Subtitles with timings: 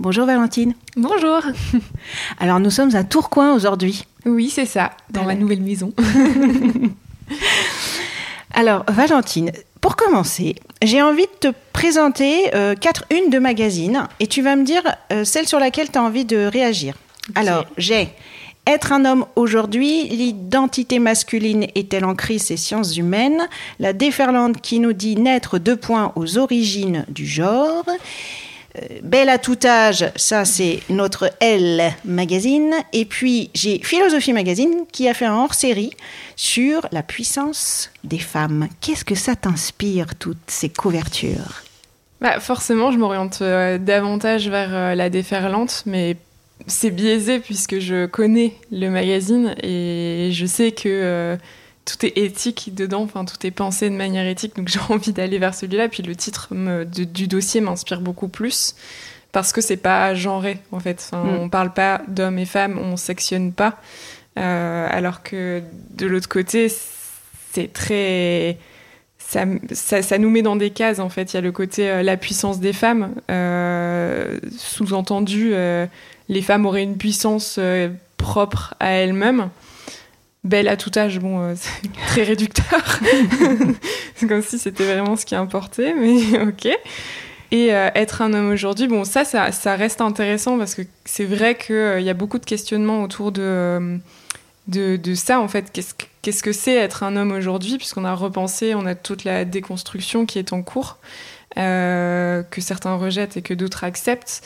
[0.00, 0.74] Bonjour Valentine.
[0.96, 1.40] Bonjour.
[2.40, 4.04] Alors nous sommes à Tourcoing aujourd'hui.
[4.26, 5.92] Oui, c'est ça, dans ma nouvelle maison.
[8.54, 14.26] Alors Valentine, pour commencer, j'ai envie de te présenter euh, quatre unes de magazines et
[14.26, 16.96] tu vas me dire euh, celle sur laquelle tu as envie de réagir.
[17.36, 18.08] Alors j'ai
[18.66, 23.46] Être un homme aujourd'hui, l'identité masculine est-elle en crise et sciences humaines?
[23.78, 27.86] La déferlante qui nous dit naître deux points aux origines du genre.
[28.76, 32.72] Euh, Belle à tout âge, ça c'est notre L magazine.
[32.92, 35.92] Et puis j'ai Philosophie magazine qui a fait un hors-série
[36.36, 38.68] sur la puissance des femmes.
[38.80, 41.62] Qu'est-ce que ça t'inspire, toutes ces couvertures?
[42.20, 46.16] Bah, forcément, je m'oriente euh, davantage vers euh, la déferlante, mais
[46.66, 51.36] c'est biaisé puisque je connais le magazine et je sais que
[51.84, 55.38] tout est éthique dedans, enfin tout est pensé de manière éthique, donc j'ai envie d'aller
[55.38, 55.88] vers celui-là.
[55.88, 58.74] Puis le titre me- de- du dossier m'inspire beaucoup plus
[59.32, 61.08] parce que c'est pas genré en fait.
[61.12, 61.38] Enfin, Mm.
[61.40, 63.80] On parle pas d'hommes et femmes, on sectionne pas.
[64.38, 66.72] Euh, alors que de l'autre côté,
[67.52, 68.58] c'est très
[69.18, 71.32] ça, ça, ça nous met dans des cases en fait.
[71.32, 75.52] Il y a le côté euh, la puissance des femmes, euh, sous-entendu
[76.28, 77.58] les femmes auraient une puissance
[78.16, 79.50] propre à elles-mêmes.
[80.44, 83.00] Belle à tout âge, bon, euh, c'est très réducteur.
[84.14, 86.68] c'est comme si c'était vraiment ce qui importait, mais ok.
[87.50, 91.24] Et euh, être un homme aujourd'hui, bon, ça, ça, ça reste intéressant parce que c'est
[91.24, 93.96] vrai qu'il y a beaucoup de questionnements autour de, euh,
[94.68, 95.70] de, de ça, en fait.
[95.72, 97.76] Qu'est-ce que qu'est-ce que c'est être un homme aujourd'hui?
[97.76, 100.96] Puisqu'on a repensé, on a toute la déconstruction qui est en cours,
[101.58, 104.42] euh, que certains rejettent et que d'autres acceptent.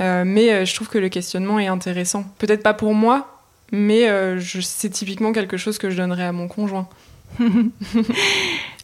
[0.00, 2.24] Euh, mais euh, je trouve que le questionnement est intéressant.
[2.38, 3.37] Peut-être pas pour moi,
[3.72, 6.88] mais euh, c'est typiquement quelque chose que je donnerais à mon conjoint.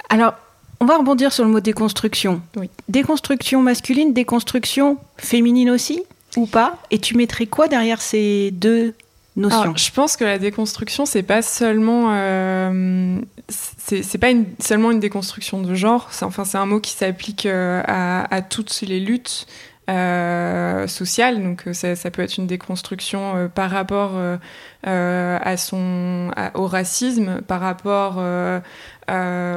[0.09, 0.35] Alors,
[0.81, 2.41] on va rebondir sur le mot déconstruction.
[2.57, 2.69] Oui.
[2.89, 6.03] Déconstruction masculine, déconstruction féminine aussi
[6.37, 6.79] ou pas?
[6.91, 8.95] Et tu mettrais quoi derrière ces deux
[9.37, 9.61] notions?
[9.63, 13.19] Alors, je pense que la déconstruction, c'est pas seulement, euh,
[13.49, 16.09] c'est pas une- seulement une déconstruction de genre.
[16.11, 19.47] C'est- Enfin, c'est un mot qui s'applique euh, à, à toutes les luttes
[19.91, 21.43] euh, sociales.
[21.43, 27.41] Donc, euh, ça, peut être une déconstruction euh, par rapport euh, à son, au racisme,
[27.43, 28.19] par rapport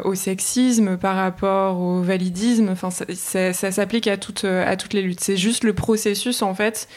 [0.06, 2.70] au sexisme, par rapport au validisme.
[2.70, 5.22] Enfin, ça, ça- ça s'applique à toutes, à toutes les luttes.
[5.22, 6.88] C'est juste le processus, en fait,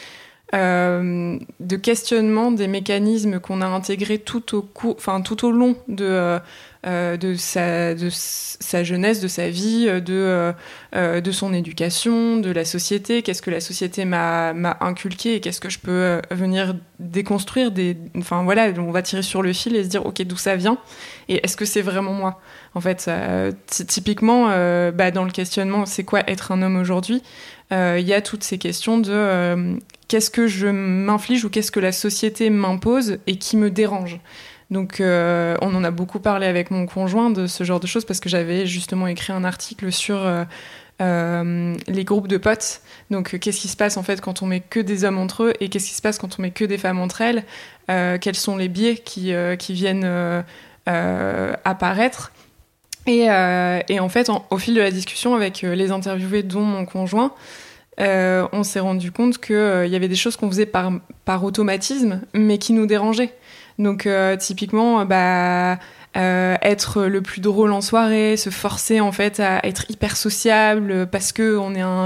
[0.53, 6.39] euh, de questionnement des mécanismes qu'on a intégrés tout au long de euh,
[6.85, 13.21] euh, sa jeunesse, de sa vie, de son éducation, de la société.
[13.21, 17.71] Qu'est-ce que la société m'a inculqué et qu'est-ce que je peux venir déconstruire
[18.17, 20.77] enfin voilà, on va tirer sur le fil et se dire ok d'où ça vient
[21.29, 22.39] et est-ce que c'est vraiment moi?
[22.75, 23.09] En fait
[23.67, 24.47] ty- typiquement
[24.91, 27.23] bah, dans le questionnement c'est quoi être un homme aujourd'hui?
[27.71, 29.75] Il y a toutes ces questions de euh,
[30.07, 34.19] qu'est-ce que je m'inflige ou qu'est-ce que la société m'impose et qui me dérange.
[34.69, 38.05] Donc euh, on en a beaucoup parlé avec mon conjoint de ce genre de choses
[38.05, 40.45] parce que j'avais justement écrit un article sur euh,
[41.01, 42.81] euh, les groupes de potes.
[43.09, 45.43] Donc euh, qu'est-ce qui se passe en fait quand on met que des hommes entre
[45.43, 47.43] eux et qu'est-ce qui se passe quand on met que des femmes entre elles?
[47.89, 50.41] Euh, Quels sont les biais qui, euh, qui viennent euh,
[50.87, 52.31] euh, apparaître?
[53.07, 56.61] Et, euh, et en fait, au fil de la discussion avec euh, les interviewés, dont
[56.61, 57.33] mon conjoint,
[57.99, 62.57] euh, on s'est rendu compte qu'il y avait des choses qu'on faisait par, automatisme, mais
[62.57, 63.33] qui nous dérangeaient.
[63.79, 65.77] Donc, euh, typiquement, bah,
[66.17, 71.07] euh, être le plus drôle en soirée, se forcer en fait à être hyper sociable
[71.09, 71.57] parce que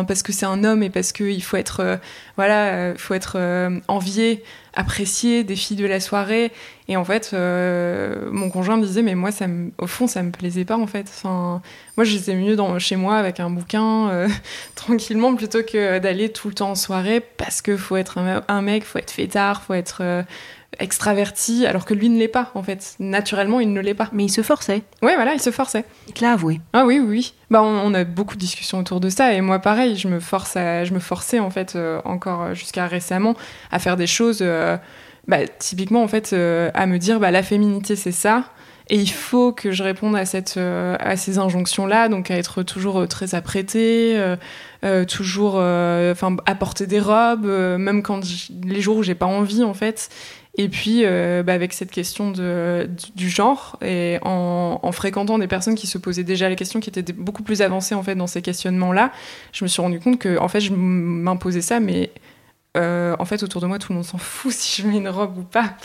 [0.04, 1.98] parce que c'est un homme et parce qu'il faut être, euh,
[2.38, 4.44] voilà, euh, faut être euh, envié,
[4.74, 6.52] apprécié des filles de la soirée.
[6.88, 10.22] Et en fait, euh, mon conjoint me disait, mais moi, ça me, au fond, ça
[10.22, 11.08] me plaisait pas en fait.
[11.10, 11.62] Enfin,
[11.98, 14.28] moi, j'étais mieux dans, chez moi avec un bouquin
[14.76, 18.62] tranquillement plutôt que d'aller tout le temps en soirée parce que faut être un, un
[18.62, 20.26] mec, faut être fêtard, faut être
[20.80, 22.96] extraverti, alors que lui ne l'est pas, en fait.
[23.00, 24.10] Naturellement, il ne l'est pas.
[24.12, 24.84] Mais il se forçait.
[25.02, 25.86] Ouais, voilà, il se forçait.
[26.08, 26.60] Il te l'a avoué.
[26.74, 27.34] Ah oui, oui, oui.
[27.50, 30.20] Bah, on, on a beaucoup de discussions autour de ça, et moi, pareil, je me
[30.20, 33.36] force à, je me forçais, en fait, euh, encore jusqu'à récemment,
[33.72, 34.78] à faire des choses, euh,
[35.28, 38.46] bah, typiquement, en fait, euh, à me dire, bah, la féminité, c'est ça.
[38.90, 42.62] Et il faut que je réponde à, cette, euh, à ces injonctions-là, donc à être
[42.62, 44.36] toujours euh, très apprêtée, euh,
[44.84, 48.22] euh, toujours euh, enfin apporter des robes, euh, même quand
[48.64, 50.10] les jours où j'ai pas envie en fait.
[50.58, 55.48] Et puis euh, bah, avec cette question de, du, genre et en, en fréquentant des
[55.48, 58.28] personnes qui se posaient déjà les questions, qui étaient beaucoup plus avancées en fait dans
[58.28, 59.12] ces questionnements-là,
[59.52, 62.12] je me suis rendu compte que en fait je m'imposais ça, mais
[62.76, 65.10] euh, en fait, autour de moi, tout le monde s'en fout si je mets une
[65.10, 65.76] robe ou pas.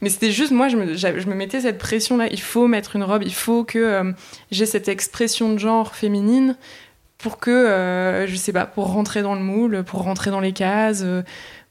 [0.00, 2.28] Mais c'était juste, moi, je me, je me mettais cette pression-là.
[2.30, 4.12] Il faut mettre une robe, il faut que euh,
[4.50, 6.56] j'ai cette expression de genre féminine
[7.18, 10.52] pour que, euh, je sais pas, pour rentrer dans le moule, pour rentrer dans les
[10.52, 11.22] cases, euh,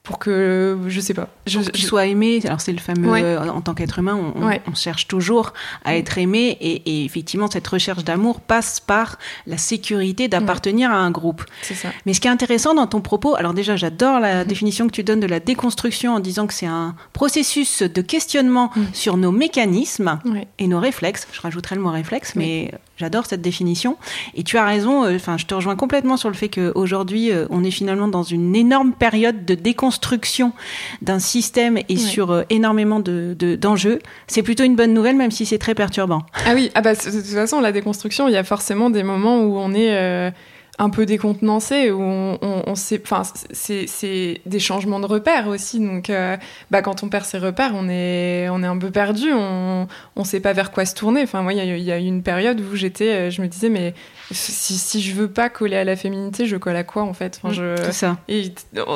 [0.03, 1.29] pour que, je sais pas.
[1.47, 3.23] Je, Pour qu'il je- soit aimé, alors c'est le fameux, Ouais.
[3.23, 4.61] euh, en tant qu'être humain, on, on- Ouais.
[4.69, 5.53] on cherche toujours
[5.85, 9.17] à être aimé et, et effectivement cette recherche d'amour passe par
[9.47, 11.45] la sécurité d'appartenir à un groupe.
[11.61, 11.87] C'est ça.
[12.05, 15.03] Mais ce qui est intéressant dans ton propos, alors déjà j'adore la définition que tu
[15.05, 18.81] donnes de la déconstruction en disant que c'est un processus de questionnement Mm.
[18.91, 20.19] sur nos mécanismes
[20.59, 21.29] et nos réflexes.
[21.31, 22.69] Je rajouterai le mot réflexe, Oui.
[22.97, 23.97] J'adore cette définition.
[24.35, 27.45] Et tu as raison, euh, enfin je te rejoins complètement sur le fait qu'aujourd'hui euh,
[27.49, 30.53] on est finalement dans une énorme période de déconstruction
[31.01, 31.97] d'un système et Ouais.
[31.97, 33.99] sur euh, énormément de- de- d'enjeux.
[34.27, 36.21] c'est plutôt une bonne nouvelle même si c'est très perturbant.
[36.45, 39.39] Ah oui, ah bah, de toute façon, la déconstruction, il y a forcément des moments
[39.41, 40.31] où on est
[40.79, 43.21] un peu décontenancé, où on, on, on sait, enfin,
[43.51, 45.79] c'est, c'est des changements de repères aussi.
[45.79, 46.35] Donc, euh,
[46.71, 50.23] bah, quand on perd ses repères, on est, on est un peu perdu, on, on
[50.23, 51.21] sait pas vers quoi se tourner.
[51.21, 53.69] Enfin, moi, il y, y a eu une période où j'étais, euh, je me disais,
[53.69, 53.93] mais
[54.31, 57.39] si, si je veux pas coller à la féminité, je colle à quoi en fait?
[57.43, 57.75] Enfin, je...
[57.83, 58.17] C'est ça.
[58.27, 58.51] Et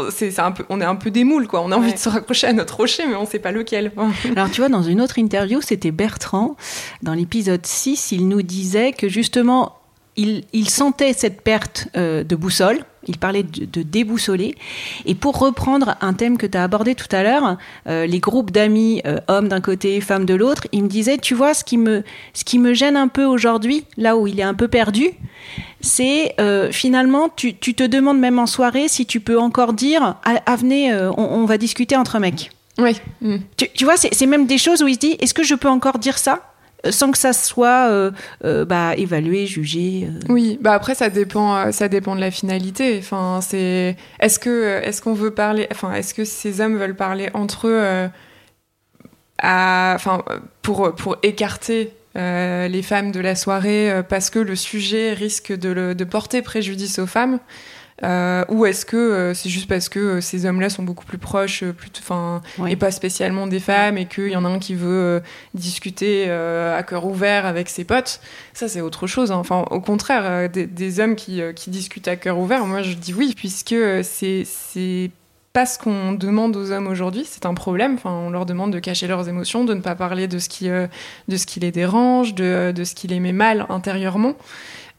[0.10, 1.62] c'est, c'est un peu, on est un peu des moules, quoi.
[1.62, 1.94] On a envie Ouais.
[1.94, 3.92] de se raccrocher à notre rocher, mais on sait pas lequel.
[4.36, 6.56] Alors tu vois, dans une autre interview, c'était Bertrand,
[7.04, 9.76] dans l'épisode 6, il nous disait que justement,
[10.18, 14.56] il, il sentait cette perte euh, de boussole, il parlait de, de déboussoler,
[15.06, 18.52] et pour reprendre un thème que tu as abordé tout à l'heure, euh, les groupes
[18.52, 21.78] d'amis, euh, hommes d'un côté, femmes de l'autre, il me disait, tu vois, ce qui
[21.78, 22.04] me,
[22.34, 25.12] ce qui me gêne un peu aujourd'hui, là où il est un peu perdu,
[25.80, 26.36] c'est
[26.72, 30.56] finalement, tu, tu te demandes même en soirée si tu peux encore dire, ah, ah,
[30.56, 32.50] venez, on, on va discuter entre mecs.
[32.80, 32.96] Oui.
[33.58, 35.70] Tu, tu vois, c'est même des choses où il se dit est-ce que je peux
[35.70, 36.42] encore dire ça?
[36.90, 38.12] Sans que ça soit euh,
[38.46, 40.20] euh, bah, évalué, jugé euh.
[40.30, 42.98] Oui, bah après ça dépend, euh, ça dépend de la finalité.
[43.00, 47.30] Enfin, c'est est-ce que est-ce qu'on veut parler, enfin est-ce que ces hommes veulent parler
[47.34, 48.08] entre eux, euh,
[49.40, 50.24] enfin
[50.62, 55.52] pour pour écarter euh, les femmes de la soirée euh, parce que le sujet risque
[55.52, 57.40] de porter préjudice aux femmes?
[58.04, 61.18] Euh, ou est-ce que euh, c'est juste parce que euh, ces hommes-là sont beaucoup plus
[61.18, 61.90] proches, plus,
[62.68, 65.22] et pas spécialement des femmes, et qu'il y en a un qui veut
[65.54, 68.22] discuter à cœur ouvert avec ses potes
[68.54, 69.32] ça, c'est autre chose.
[69.32, 69.38] hein.
[69.38, 73.14] Enfin, au contraire, des, des hommes qui, qui discutent à cœur ouvert, moi, je dis
[73.14, 75.12] oui, puisque c'est
[75.54, 77.26] pas ce qu'on demande aux hommes aujourd'hui.
[77.28, 77.96] C'est un problème.
[77.96, 80.70] Enfin, on leur demande de cacher leurs émotions, de ne pas parler de ce qui,
[80.70, 84.36] de ce qui les dérange, de, de ce qui les met mal intérieurement.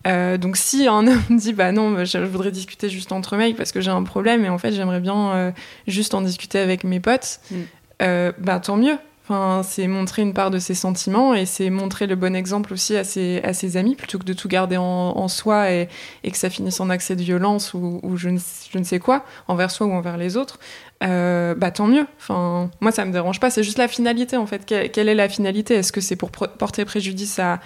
[0.07, 3.57] Euh, donc si un homme dit bah non je, je voudrais discuter juste entre mecs
[3.57, 5.51] parce que j'ai un problème et en fait j'aimerais bien euh,
[5.89, 7.55] juste en discuter avec mes potes Mm.
[8.03, 8.97] euh, bah tant mieux
[9.31, 12.97] Enfin, c'est montrer une part de ses sentiments et c'est montrer le bon exemple aussi
[12.97, 15.91] à ses, à ses amis plutôt que de tout garder en, en soi et,
[16.25, 18.39] et que ça finisse en accès de violence ou, ou je, ne,
[18.73, 20.59] je ne sais quoi, envers soi ou envers les autres.
[21.05, 22.07] Euh, bah tant mieux.
[22.19, 23.51] Enfin, moi, ça me dérange pas.
[23.51, 24.65] C'est juste la finalité en fait.
[24.65, 25.75] Quelle, quelle est la finalité?
[25.75, 27.61] Est-ce que c'est pour porter préjudice à,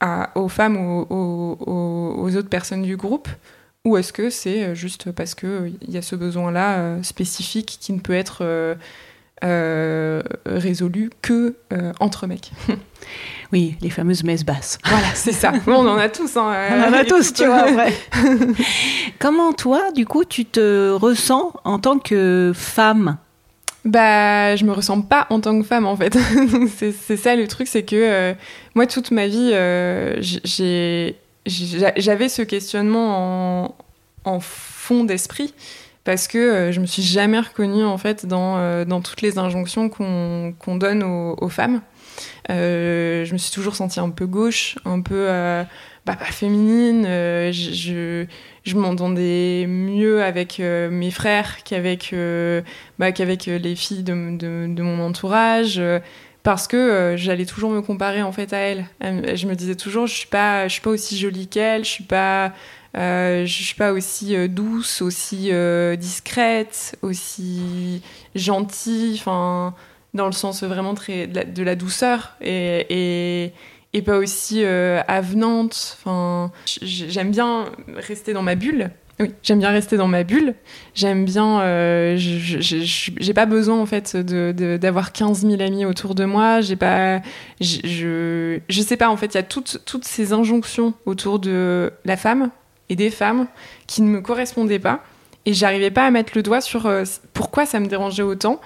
[0.00, 3.28] à- aux femmes ou aux, aux- aux autres personnes du groupe
[3.84, 8.00] ou est-ce que c'est juste parce qu'il y a ce besoin-là euh, spécifique qui ne
[8.00, 8.74] peut être euh,
[9.42, 12.52] euh, résolu que euh, entre mecs?
[13.52, 14.78] Oui, les fameuses messes basses.
[14.84, 15.50] Voilà, c'est ça.
[15.66, 16.36] Bon, on en a tous.
[16.36, 17.92] Hein, On en a euh, tous, tu vois, après.
[19.18, 23.16] Comment toi, du coup, tu te ressens en tant que femme
[23.84, 26.16] Bah, je me ressens pas en tant que femme en fait.
[27.06, 28.34] C'est ça le truc, c'est que euh,
[28.74, 30.20] moi toute ma vie, euh,
[31.46, 33.74] j'avais ce questionnement
[34.24, 35.54] en, fond d'esprit
[36.04, 39.88] parce que euh, je me suis jamais reconnue en fait dans, dans toutes les injonctions
[39.88, 41.80] qu'on donne aux, aux femmes.
[42.50, 45.26] Je me suis toujours sentie un peu gauche, un peu
[46.06, 47.04] bah, pas féminine.
[47.06, 48.26] euh, je,
[48.64, 52.62] je, m'entendais mieux avec euh, mes frères qu'avec euh,
[52.98, 55.80] bah, qu'avec euh, les filles de, de, mon entourage.
[56.42, 58.86] parce que j'allais toujours me comparer en fait à elles.
[59.02, 62.04] Je me disais toujours, je suis pas, je suis pas aussi jolie qu'elle, je suis
[62.04, 62.52] pas,
[62.94, 65.50] je suis pas aussi douce, aussi
[65.98, 68.02] discrète, aussi
[68.34, 69.16] gentille.
[69.18, 69.74] Enfin,
[70.14, 73.52] dans le sens vraiment très de la, douceur et,
[73.92, 75.96] et pas aussi euh, avenante.
[76.00, 77.66] Enfin, j'aime bien
[77.96, 78.90] rester dans ma bulle.
[79.18, 80.54] Oui, j'aime bien rester dans ma bulle.
[80.94, 81.60] J'aime bien.
[81.60, 86.60] euh, j'ai pas besoin en fait de, de- d'avoir 15 000 amis autour de moi.
[86.62, 87.20] J'ai pas.
[87.60, 89.34] Je, je, je sais pas en fait.
[89.34, 92.50] Il y a toutes toutes ces injonctions autour de la femme
[92.88, 93.46] et des femmes
[93.86, 95.04] qui ne me correspondaient pas.
[95.46, 97.04] Et j'arrivais pas à mettre le doigt sur euh,
[97.34, 98.60] pourquoi ça me dérangeait autant.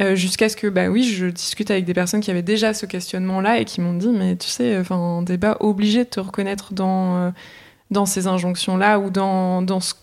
[0.00, 2.84] Euh, jusqu'à ce que, bah oui, je discute avec des personnes qui avaient déjà ce
[2.84, 6.74] questionnement-là et qui m'ont dit, mais tu sais, enfin, t'es pas obligé de te reconnaître
[6.74, 7.30] dans, euh,
[7.92, 9.94] dans ces injonctions-là ou dans, dans ce-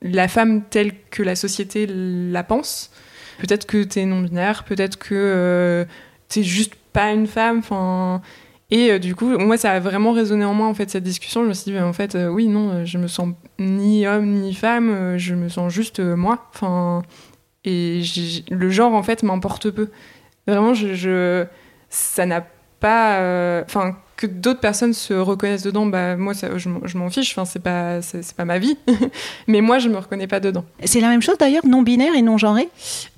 [0.00, 2.92] la femme telle que la société la pense.
[3.38, 5.84] Peut-être que t'es non-binaire, peut-être que euh,
[6.28, 8.22] t'es juste pas une femme, enfin.
[8.70, 11.42] Et euh, du coup, moi, ça a vraiment résonné en moi, en fait, cette discussion.
[11.42, 14.54] Je me suis dit, bah, en fait, oui, non, je me sens ni homme ni
[14.54, 16.48] femme, je me sens juste moi.
[16.54, 17.02] Enfin,
[17.64, 18.02] et
[18.50, 19.88] le genre, en fait, m'importe peu.
[20.46, 21.44] Vraiment, je, je-
[21.90, 22.44] ça n'a
[22.80, 23.18] pas.
[23.20, 27.10] euh, Enfin, que d'autres personnes se reconnaissent dedans, bah, moi, ça, je, m'en- je m'en
[27.10, 27.32] fiche.
[27.32, 28.76] Enfin, c'est pas, c'est pas ma vie.
[29.48, 30.64] Mais moi, je me reconnais pas dedans.
[30.84, 32.68] C'est la même chose d'ailleurs, non-binaire et non-genré?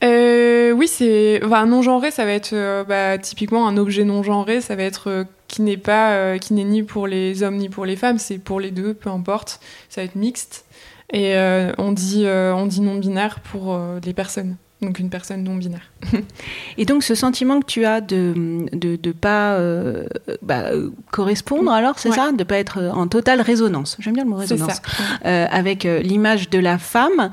[0.02, 4.22] Euh, oui, c'est enfin non genré, ça va être euh, bah, typiquement un objet non
[4.22, 7.84] genré, ça va être qui n'est pas qui n'est ni pour les hommes ni pour
[7.86, 9.60] les femmes, c'est pour les deux, peu importe.
[9.88, 10.63] Ça va être mixte
[11.12, 14.56] et euh, on dit euh, on dit non binaire pour euh, les personnes.
[14.82, 15.92] Donc une personne non binaire.
[16.78, 20.04] Et donc ce sentiment que tu as de de, de pas euh,
[20.42, 20.64] bah,
[21.10, 22.16] correspondre, alors c'est Ouais.
[22.16, 23.96] ça, de pas être en totale résonance.
[24.00, 24.74] J'aime bien le mot résonance.
[24.74, 24.82] ça.
[25.24, 27.30] euh, avec l'image de la femme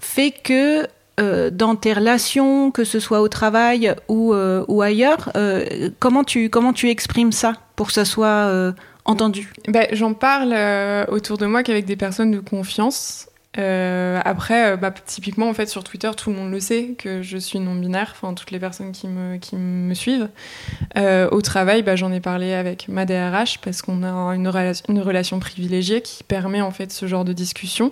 [0.00, 0.86] fait que
[1.20, 5.32] euh, dans tes relations, que ce soit au travail ou, ou ailleurs,
[6.00, 8.72] comment, tu, comment tu exprimes ça pour que ça soit
[9.08, 13.28] entendu Bah, J'en parle euh, autour de moi qu'avec des personnes de confiance.
[13.58, 17.22] Euh, après, euh, bah, typiquement, en fait, sur Twitter, tout le monde le sait que
[17.22, 20.28] je suis non-binaire, enfin, toutes les personnes qui me, suivent.
[20.96, 24.52] Au travail, bah, j'en ai parlé avec ma DRH parce qu'on a une,
[24.88, 27.90] une relation privilégiée qui permet, en fait, ce genre de discussion.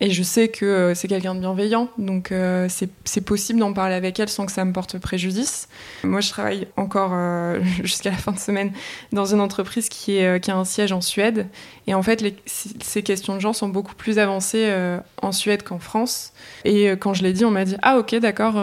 [0.00, 3.94] Et je sais que euh, c'est quelqu'un de bienveillant, donc euh, c'est possible d'en parler
[3.94, 5.68] avec elle sans que ça me porte préjudice.
[6.02, 8.72] Moi, je travaille encore euh, jusqu'à la fin de semaine
[9.12, 11.46] dans une entreprise qui, a un siège en Suède.
[11.86, 14.72] Et en fait, ces questions de genre sont beaucoup plus avancées
[15.20, 16.32] en Suède qu'en France.
[16.64, 18.54] Et quand je l'ai dit, on m'a dit Ah, ok, d'accord.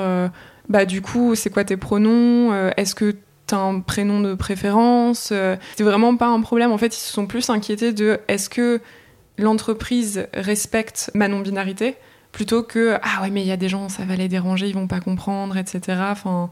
[0.67, 3.15] bah, du coup, c'est quoi tes pronoms Est-ce que
[3.47, 5.33] t'as un prénom de préférence
[5.75, 6.71] C'est vraiment pas un problème.
[6.71, 8.81] En fait, ils se sont plus inquiétés de Est-ce que
[9.39, 11.95] l'entreprise respecte ma non-binarité
[12.31, 14.75] plutôt que Ah, ouais, mais il y a des gens, ça va les déranger, ils
[14.75, 15.97] vont pas comprendre, etc.
[16.11, 16.49] Enfin,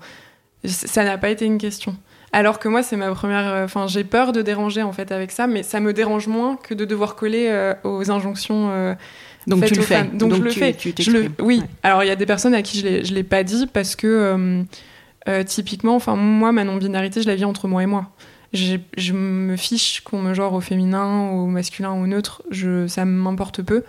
[0.66, 1.96] ça n'a pas été une question.
[2.34, 3.48] Alors que moi, c'est ma première.
[3.48, 6.56] euh, Enfin, j'ai peur de déranger en fait avec ça, mais ça me dérange moins
[6.58, 8.70] que de devoir coller euh, aux injonctions.
[8.72, 8.96] euh,
[9.48, 9.96] Donc faites tu le aux fais.
[9.96, 10.18] femmes.
[10.18, 10.76] Donc, je le fais.
[11.00, 11.60] Je le- oui.
[11.60, 11.66] Ouais.
[11.84, 13.96] Alors il y a des personnes à qui je l'ai, je l'ai pas dit parce
[13.96, 14.08] que
[15.28, 18.12] euh, typiquement, enfin moi, ma non-binarité, je la vis entre moi et moi.
[18.54, 22.42] Je me fiche qu'on me genre au féminin, au masculin, au neutre.
[22.50, 23.84] Je, ça m'importe peu.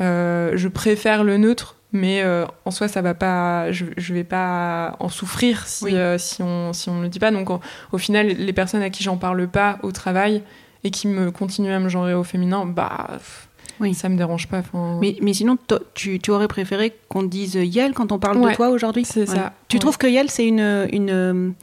[0.00, 3.70] Euh, je préfère le neutre, mais euh, en soi, ça va pas.
[3.72, 5.94] Je, je vais pas en souffrir si, Oui.
[5.94, 7.30] euh, si on si on me le dit pas.
[7.30, 7.60] Donc au,
[7.92, 10.42] au final, les personnes à qui j'en parle pas au travail
[10.84, 13.48] et qui me continuent à me genrer au féminin, bah pff,
[13.80, 13.92] Oui.
[13.94, 14.62] ça me dérange pas.
[15.00, 15.58] Mais, mais sinon,
[15.94, 19.04] tu, tu aurais préféré qu'on dise Yel quand on parle de toi aujourd'hui?
[19.04, 19.52] c'est ça.
[19.68, 19.80] Tu Ouais.
[19.80, 21.54] trouves que Yel, c'est une, une,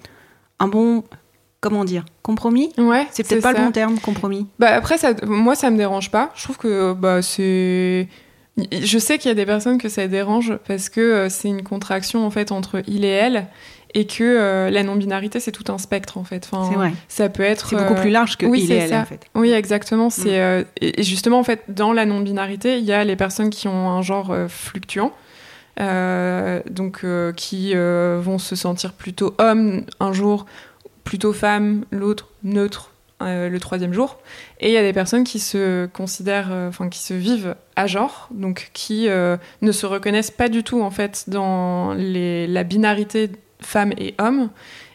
[0.60, 1.04] un bon.
[1.60, 3.60] Comment dire Compromis Ouais, C'est peut-être pas ça.
[3.60, 4.48] le bon terme, compromis.
[4.60, 6.32] Bah après, ça, moi, ça me dérange pas.
[6.36, 8.08] Je trouve que bah, c'est.
[8.72, 11.64] Je sais qu'il y a des personnes que ça dérange parce que euh, c'est une
[11.64, 13.48] contraction en fait entre il et elle
[13.94, 16.48] et que euh, la non-binarité c'est tout un spectre en fait.
[16.52, 16.94] Enfin, vrai.
[17.08, 17.70] Ça peut être.
[17.70, 19.02] C'est beaucoup euh, plus large que oui, il et elle, ça.
[19.02, 19.26] en fait.
[19.36, 20.10] Oui, exactement.
[20.10, 23.68] C'est euh, et justement en fait dans la non-binarité, il y a les personnes qui
[23.68, 25.14] ont un genre fluctuant,
[25.80, 30.46] donc qui vont se sentir plutôt homme un jour,
[31.08, 34.20] plutôt femme l'autre, neutre euh, le troisième jour.
[34.60, 37.88] Et il y a des personnes qui se considèrent, euh, enfin qui se vivent à
[37.88, 42.64] genre, donc qui euh, ne se reconnaissent pas du tout en fait dans les, la
[42.64, 44.50] binarité femme et homme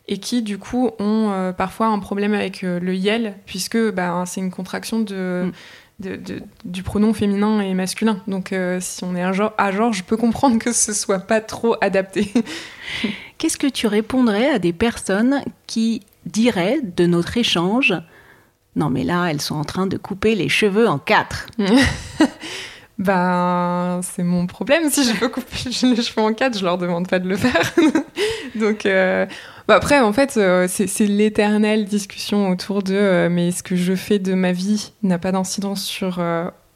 [0.07, 4.51] et qui du coup ont parfois un problème avec le yel puisque bah, c'est une
[4.51, 5.53] contraction de, Mm.
[6.01, 8.19] de- de- du pronom féminin et masculin.
[8.27, 11.41] Donc si on est un genre, à genre, je peux comprendre que ce soit pas
[11.41, 12.33] trop adapté.
[13.43, 17.93] Qu'est-ce que tu répondrais à des personnes qui diraient de notre échange
[18.77, 21.49] Non, mais là, elles sont en train de couper les cheveux en quatre.
[22.99, 24.89] Ben, c'est mon problème.
[24.91, 27.73] Si je veux couper les cheveux en quatre, je leur demande pas de le faire.
[28.55, 29.27] Donc, euh,
[29.67, 33.95] bah après, en fait, euh, c'est l'éternelle discussion autour de euh, mais ce que je
[33.97, 36.23] fais de ma vie n'a pas d'incidence sur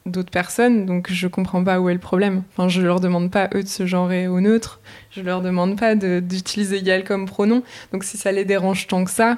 [0.07, 2.43] d'autres personnes, donc je comprends pas où est le problème.
[2.53, 4.79] Enfin, je leur demande pas eux de se genrer au neutre,
[5.11, 7.63] je leur demande pas de- d'utiliser égal comme pronom.
[7.93, 9.37] Donc si ça les dérange tant que ça,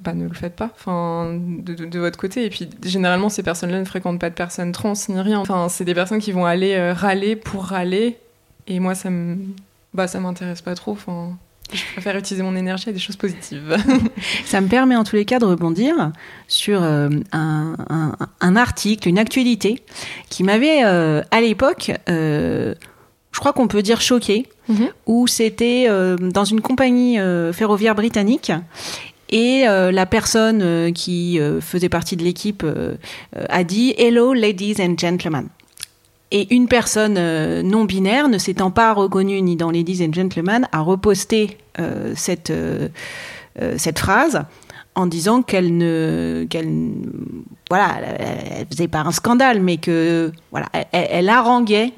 [0.00, 2.44] bah ne le faites pas, enfin de, de- de votre côté.
[2.46, 5.38] Et puis généralement ces personnes-là ne fréquentent pas de personnes trans ni rien.
[5.40, 8.16] Enfin c'est des personnes qui vont aller euh, râler pour râler,
[8.66, 9.36] et moi ça me,
[9.94, 10.92] bah ça m'intéresse pas trop.
[10.92, 11.36] Enfin
[11.72, 13.76] je préfère utiliser mon énergie à des choses positives.
[14.44, 16.12] Ça me permet en tous les cas de rebondir
[16.48, 19.82] sur euh, un, un- un article, une actualité
[20.30, 22.74] qui m'avait euh, à l'époque, euh,
[23.32, 24.88] je crois qu'on peut dire choqué, Mhm.
[25.06, 25.88] où c'était
[26.20, 27.18] dans une compagnie
[27.52, 28.52] ferroviaire britannique.
[29.32, 32.64] Et euh, la personne euh, qui euh, faisait partie de l'équipe
[33.48, 35.48] a dit Hello, ladies and gentlemen.
[36.32, 40.68] Et une personne euh, non binaire, ne s'étant pas reconnue ni dans Ladies and Gentlemen,
[40.70, 42.88] a reposté euh, cette, euh,
[43.76, 44.44] cette phrase
[44.94, 46.68] en disant qu'elle ne, qu'elle,
[47.68, 51.92] voilà, elle, faisait pas un scandale, mais que voilà, elle, elle haranguait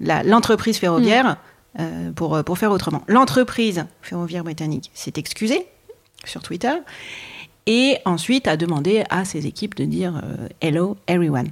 [0.00, 1.38] l'entreprise ferroviaire
[1.80, 3.02] euh, pour pour faire autrement.
[3.08, 5.66] L'entreprise ferroviaire britannique s'est excusée
[6.24, 6.74] sur Twitter
[7.66, 10.22] et ensuite a demandé à ses équipes de dire
[10.60, 11.48] hello everyone.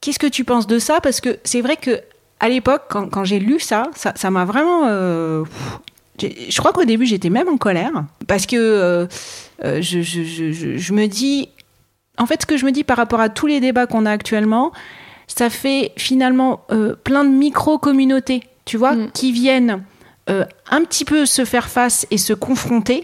[0.00, 1.00] Qu'est-ce que tu penses de ça?
[1.00, 2.00] Parce que c'est vrai que
[2.40, 4.86] à l'époque, quand, quand j'ai lu ça, ça ça m'a vraiment.
[4.86, 5.44] euh,
[6.20, 7.92] je crois qu'au début, j'étais même en colère.
[8.26, 9.06] Parce que euh,
[9.64, 11.48] euh, je, je- je- je- je me dis.
[12.18, 14.10] En fait, ce que je me dis par rapport à tous les débats qu'on a
[14.10, 14.72] actuellement,
[15.26, 19.10] ça fait finalement euh, plein de micro-communautés, tu vois, Mm.
[19.12, 19.82] qui viennent
[20.26, 23.02] un petit peu se faire face et se confronter.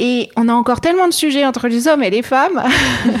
[0.00, 2.60] Et on a encore tellement de sujets entre les hommes et les femmes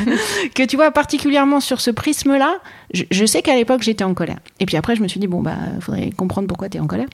[0.56, 2.56] que tu vois, particulièrement sur ce prisme-là,
[2.92, 4.38] je, je sais qu'à l'époque j'étais en colère.
[4.58, 6.86] Et puis après, je me suis dit, bon, bah, faudrait comprendre pourquoi tu es en
[6.88, 7.06] colère.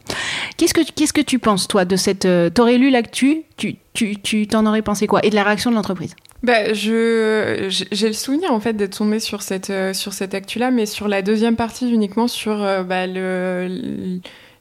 [0.57, 2.25] Qu'est-ce que, qu'est-ce que tu penses, toi, de cette.
[2.25, 5.21] euh, T'aurais lu l'actu, tu, tu, tu t'en aurais pensé quoi?
[5.27, 6.15] Et de la réaction de l'entreprise?
[6.43, 10.71] Bah, je j'ai le souvenir en fait d'être tombée sur cette euh, sur cette actu-là,
[10.71, 14.21] mais sur la deuxième partie uniquement sur euh, bah, le, le-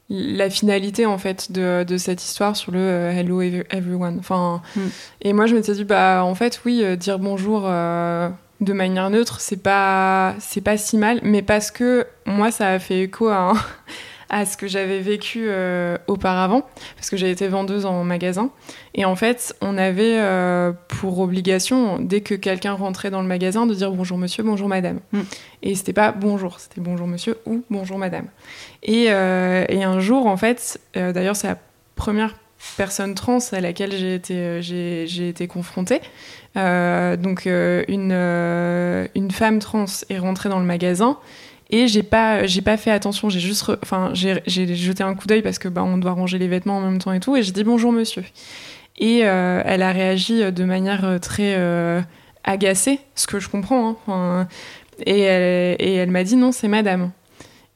[0.09, 4.17] la finalité en fait de, de cette histoire sur le euh, hello ev- everyone.
[4.19, 4.79] Enfin, Mm.
[5.21, 8.29] et moi je me suis dit bah en fait oui euh, dire bonjour euh,
[8.62, 12.79] de manière neutre c'est pas c'est pas si mal, mais parce que moi ça a
[12.79, 13.53] fait écho à un-
[14.29, 18.51] à ce que j'avais vécu euh, auparavant, parce que j'ai été vendeuse en magasin.
[18.93, 23.65] Et en fait, on avait euh, pour obligation, dès que quelqu'un rentrait dans le magasin,
[23.65, 24.99] de dire bonjour monsieur, bonjour madame.
[25.11, 25.21] Mm.
[25.63, 28.27] Et c'était pas bonjour, c'était bonjour monsieur ou bonjour madame.
[28.83, 31.57] Et, euh, et un jour, en fait, d'ailleurs, c'est la
[31.95, 32.35] première
[32.77, 36.01] personne trans à laquelle j'ai été, j'ai, été confrontée.
[36.55, 38.11] Donc, une,
[39.15, 41.17] une femme trans est rentrée dans le magasin.
[41.69, 43.29] Et j'ai pas, j'ai pas fait attention.
[43.29, 46.47] J'ai juste, enfin, j'ai, jeté un coup d'œil parce que bah, on doit ranger les
[46.47, 47.36] vêtements en même temps et tout.
[47.36, 48.23] Et j'ai dit bonjour monsieur.
[48.97, 52.01] Et euh, elle a réagi de manière euh, très euh,
[52.43, 53.97] agacée, ce que je comprends.
[54.08, 54.47] hein.
[55.05, 57.12] Et elle, m'a dit non, c'est madame.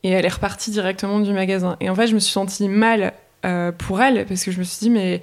[0.03, 1.77] Et elle est repartie directement du magasin.
[1.79, 3.13] Et en fait, je me suis sentie mal
[3.45, 5.21] euh, pour elle parce que je me suis dit, mais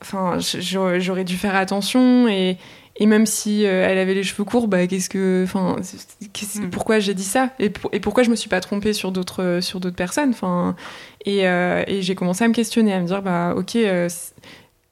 [0.00, 2.28] enfin, j'aurais dû faire attention.
[2.28, 2.58] Et,
[2.96, 5.76] et même si euh, elle avait les cheveux courts, bah, qu'est-ce que, enfin,
[6.56, 6.70] Mm.
[6.70, 7.50] pourquoi j'ai dit ça?
[7.58, 10.30] Et, pour- et pourquoi je me suis pas trompée sur d'autres sur d'autres personnes?
[10.30, 10.76] Enfin,
[11.24, 13.76] et, euh, et j'ai commencé à me questionner, à me dire, bah, ok.
[13.76, 14.08] euh,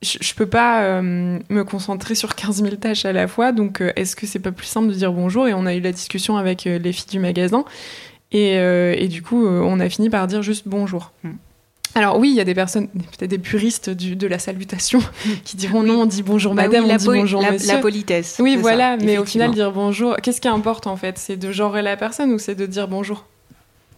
[0.02, 3.80] je, je peux pas euh, me concentrer sur 15 000 tâches à la fois, donc
[3.80, 5.46] euh, est-ce que c'est pas plus simple de dire bonjour?
[5.46, 7.64] Et on a eu la discussion avec euh, les filles du magasin,
[8.32, 11.12] et, euh, et du coup, euh, on a fini par dire juste bonjour.
[11.22, 11.30] Mm.
[11.94, 15.00] Alors oui, il y a des personnes, peut-être des puristes du, de la salutation,
[15.44, 17.74] qui diront non, on dit bonjour Bah madame, on dit bonjour la, monsieur.
[17.74, 18.36] la politesse.
[18.40, 21.18] oui, voilà, ça, mais au final, dire bonjour, qu'est-ce qui importe en fait?
[21.18, 23.26] C'est de genrer la personne ou c'est de dire bonjour?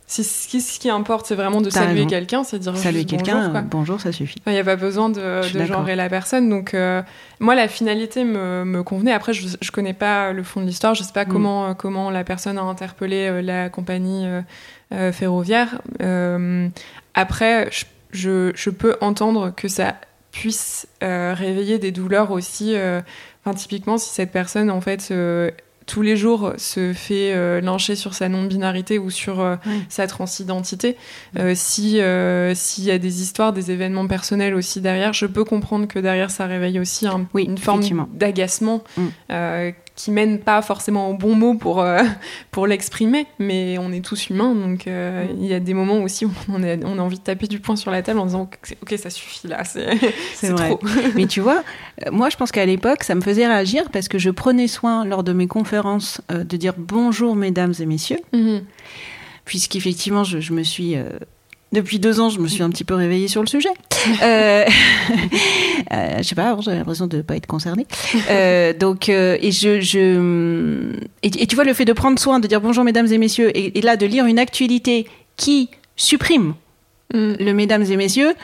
[0.06, 3.52] Si, ce qui importe, c'est vraiment de saluer quelqu'un, c'est de dire Saluer quelqu'un, bonjour,
[3.52, 3.60] quoi.
[3.62, 4.36] bonjour, ça suffit.
[4.46, 6.50] Il n'y a pas besoin de, de genrer la personne.
[6.50, 7.00] Donc, euh,
[7.40, 9.12] moi, la finalité me, me convenait.
[9.12, 10.94] Après, je ne connais pas le fond de l'histoire.
[10.94, 11.28] Je ne sais pas Mm.
[11.28, 14.42] comment, comment la personne a interpellé euh, la compagnie euh,
[15.12, 15.80] ferroviaire.
[16.02, 16.68] Euh,
[17.14, 19.96] après, je, je, je peux entendre que ça
[20.32, 22.74] puisse euh, réveiller des douleurs aussi.
[22.74, 23.00] euh,
[23.46, 25.50] Enfin, typiquement, si cette personne, en fait, euh,
[25.86, 29.56] tous les jours se fait euh, lyncher sur sa non-binarité ou sur euh,
[29.90, 30.96] sa transidentité,
[31.38, 35.44] euh, si euh, s'il y a des histoires, des événements personnels aussi derrière, je peux
[35.44, 37.82] comprendre que derrière ça réveille aussi un- Oui, une forme
[38.14, 39.02] d'agacement Mm.
[39.96, 42.02] Qui mène pas forcément au bon mot pour euh,
[42.50, 45.36] pour l'exprimer, mais on est tous humains, donc euh, Mm.
[45.40, 47.60] il y a des moments aussi où on a, on a envie de taper du
[47.60, 48.50] poing sur la table en disant
[48.82, 49.86] ok, ça suffit là, c'est
[50.56, 50.80] trop.
[51.14, 51.62] Mais tu vois,
[52.06, 55.04] euh, moi je pense qu'à l'époque, ça me faisait réagir parce que je prenais soin
[55.04, 58.62] lors de mes conférences euh, de dire bonjour mesdames et messieurs, Mhm.
[59.44, 61.04] puisqu'effectivement je, je me suis euh,
[61.74, 63.68] Depuis deux ans, je me suis un petit peu réveillée sur le sujet.
[64.22, 64.64] Euh,
[65.92, 67.86] euh, je sais pas, avant, j'avais l'impression de ne pas être concernée.
[68.30, 72.40] Euh, donc, euh, et je, je et, et tu vois, le fait de prendre soin,
[72.40, 75.06] de dire bonjour mesdames et messieurs, et, et là de lire une actualité
[75.36, 76.54] qui supprime
[77.12, 77.34] Mm.
[77.38, 78.34] le mesdames et messieurs,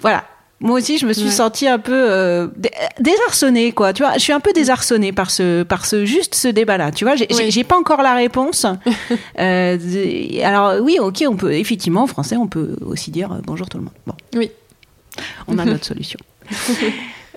[0.00, 0.24] voilà.
[0.60, 1.30] Moi aussi, je me suis Ouais.
[1.30, 3.92] sentie un peu euh, dé- désarçonnée, quoi.
[3.92, 6.92] Tu vois, je suis un peu désarçonnée par ce, par ce juste ce débat-là.
[6.92, 7.64] Tu vois, j'ai Oui.
[7.64, 8.64] pas encore la réponse.
[9.38, 9.76] Euh,
[10.42, 13.76] alors oui, ok, on peut effectivement en français, on peut aussi dire euh, bonjour tout
[13.76, 13.92] le monde.
[14.06, 14.50] Bon, Oui.
[15.46, 16.18] on a notre solution.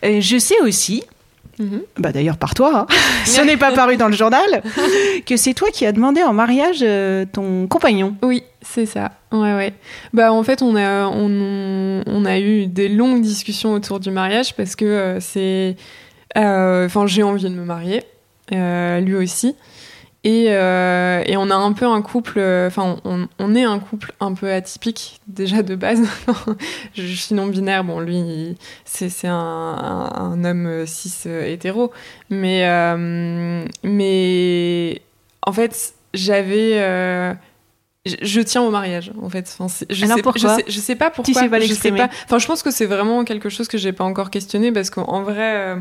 [0.02, 1.04] Je sais aussi,
[1.60, 1.82] Mhm.
[1.98, 2.96] bah d'ailleurs par toi, hein,
[3.26, 4.64] ce n'est pas paru dans le journal,
[5.26, 8.16] que c'est toi qui as demandé en mariage euh, ton compagnon.
[8.24, 9.12] Oui, c'est ça.
[9.34, 9.74] Ouais, ouais.
[10.14, 14.56] Bah, en fait, on a, on, on a eu des longues discussions autour du mariage
[14.56, 15.76] parce que euh, c'est.
[16.38, 18.04] euh, Enfin, j'ai envie de me marier,
[18.52, 19.56] lui aussi.
[20.26, 22.40] Et, euh, et on a un peu un couple.
[22.68, 26.02] Enfin, on, on est un couple un peu atypique, déjà de base.
[26.94, 27.86] je, je suis non-binaire.
[27.86, 31.92] Bon, lui, c'est un, un, homme euh, cis euh, hétéro.
[32.30, 35.02] Mais, euh, mais
[35.42, 36.80] en fait, j'avais.
[36.82, 37.34] euh,
[38.06, 39.56] je, je tiens au mariage, en fait.
[39.58, 41.34] Enfin, je, Alors sais, pourquoi je, sais, je sais pas pourquoi.
[41.34, 42.08] sais pas l'exprimer.
[42.26, 45.22] Enfin, je pense que c'est vraiment quelque chose que j'ai pas encore questionné parce qu'en
[45.22, 45.78] vrai,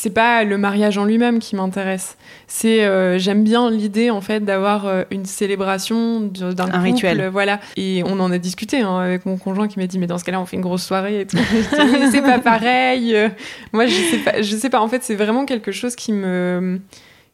[0.00, 2.16] c'est pas le mariage en lui-même qui m'intéresse.
[2.46, 7.28] C'est euh, j'aime bien l'idée en fait d'avoir euh, une célébration d'un Un couple, rituel.
[7.32, 7.58] voilà.
[7.76, 10.22] Et on en a discuté hein, avec mon conjoint qui m'a dit mais dans ce
[10.22, 11.36] cas-là on fait une grosse soirée et tout.
[12.12, 13.16] C'est pas pareil.
[13.16, 13.28] Euh,
[13.72, 14.80] Moi je sais pas, je sais pas.
[14.80, 16.80] En fait c'est vraiment quelque chose qui me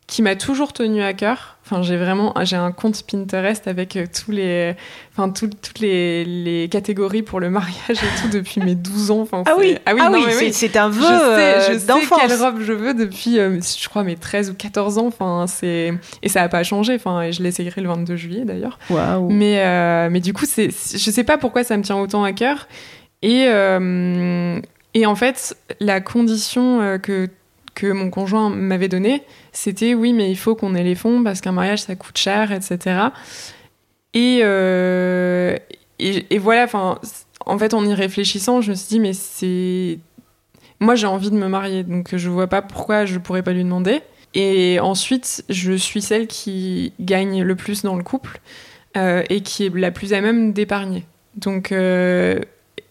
[0.07, 1.54] qui m'a toujours tenu à cœur.
[1.67, 4.75] Enfin, j'ai vraiment, j'ai un compte Pinterest avec euh, tous les,
[5.13, 9.21] enfin, tout- toutes les, les catégories pour le mariage et tout depuis mes 12 ans.
[9.23, 10.53] Enfin, Ah oui, ah oui, ah non, oui, c'est- oui.
[10.53, 13.89] c'est un vœu Je sais, euh, je sais quelle robe je veux depuis, euh, je
[13.89, 15.07] crois, mes 13 ou 14 ans.
[15.07, 16.97] Enfin, c'est et ça a pas changé.
[16.97, 18.79] Enfin, et je l'essayerai le 22 juillet d'ailleurs.
[18.91, 19.31] Waouh.
[19.31, 22.33] Mais, euh, mais du coup, c'est, je sais pas pourquoi ça me tient autant à
[22.33, 22.69] cœur.
[23.23, 24.61] Et, euh,
[24.93, 27.29] et en fait, la condition euh, que,
[27.75, 31.41] que mon conjoint m'avait donnée, c'était oui, mais il faut qu'on ait les fonds parce
[31.41, 33.09] qu'un mariage, ça coûte cher, etc.
[34.15, 35.57] Et, euh,
[35.99, 36.99] et, et voilà, enfin,
[37.47, 39.99] en fait, en y réfléchissant, je me suis dit, mais c'est.
[40.81, 43.65] Moi, j'ai envie de me marier, donc je vois pas pourquoi je pourrais pas lui
[43.65, 44.03] demander.
[44.35, 48.41] Et ensuite, je suis celle qui gagne le plus dans le couple
[48.97, 51.05] euh, et qui est la plus à même d'épargner.
[51.37, 52.41] Donc, euh,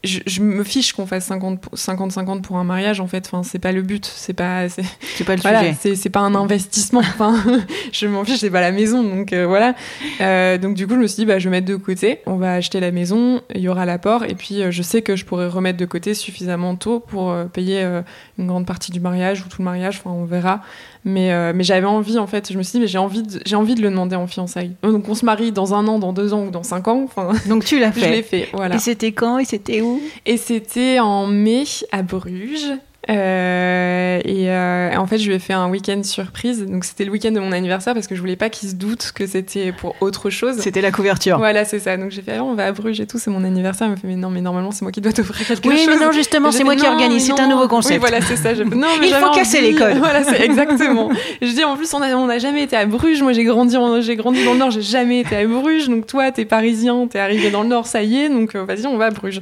[0.04, 3.26] je, je me fiche qu'on fasse 50 pour- 50-50 pour un mariage, en fait.
[3.26, 4.06] Enfin, c'est pas le but.
[4.06, 4.84] C'est pas, c'est,
[5.24, 5.78] pas le voilà, sujet.
[5.80, 7.00] c'est, c'est pas un investissement.
[7.00, 7.36] Enfin,
[7.94, 9.02] je m'en fiche, c'est pas la maison.
[9.04, 9.76] Donc, euh, voilà.
[10.22, 12.20] Euh, donc, du coup, je me suis dit, bah, je vais mettre de côté.
[12.26, 13.42] On va acheter la maison.
[13.56, 14.26] Il y aura l'apport.
[14.26, 17.46] Et puis, euh, je sais que je pourrais remettre de côté suffisamment tôt pour euh,
[17.46, 18.02] payer euh,
[18.38, 20.02] une grande partie du mariage ou tout le mariage.
[20.04, 20.62] Enfin, on verra.
[21.06, 22.52] Mais, euh, mais j'avais envie, en fait.
[22.52, 24.72] Je me suis dit, mais j'ai envie, de, j'ai envie de le demander en fiançailles.
[24.84, 27.02] Donc, on se marie dans un an, dans deux ans ou dans cinq ans.
[27.04, 28.44] Enfin, Donc tu l'as je l'ai fait.
[28.46, 28.50] fait.
[28.54, 28.76] Voilà.
[28.76, 30.02] Et c'était quand Et c'était où?
[30.26, 32.72] Et c'était en mai à Bruges.
[33.10, 36.66] Euh, et euh, en fait, je lui ai fait un week-end surprise.
[36.66, 39.12] Donc, c'était le week-end de mon anniversaire parce que je voulais pas qu'il se doute
[39.14, 40.58] que c'était pour autre chose.
[40.60, 41.38] C'était la couverture.
[41.38, 41.98] Voilà, c'est ça.
[41.98, 43.88] Donc, j'ai fait, Ah, on va à Bruges et tout, c'est mon anniversaire.
[43.88, 45.88] Il me fait, mais non, mais normalement, c'est moi qui dois t'offrir quelque Oui, chose.
[46.00, 47.26] mais non, justement, c'est moi qui organise.
[47.26, 47.96] C'est un nouveau concept.
[47.96, 48.54] Oui, voilà, c'est ça.
[48.54, 49.98] Je- Non, mais Il faut casser les codes.
[49.98, 51.10] Voilà, c'est exactement.
[51.42, 53.22] Et je dis, en plus, on n'a on a jamais été à Bruges.
[53.22, 55.90] Moi, j'ai grandi, en- j'ai grandi dans le Nord, j'ai jamais été à Bruges.
[55.90, 58.30] Donc, toi, t'es parisien, t'es arrivé dans le Nord, ça y est.
[58.30, 59.42] Donc, euh, vas-y, on va à Bruges.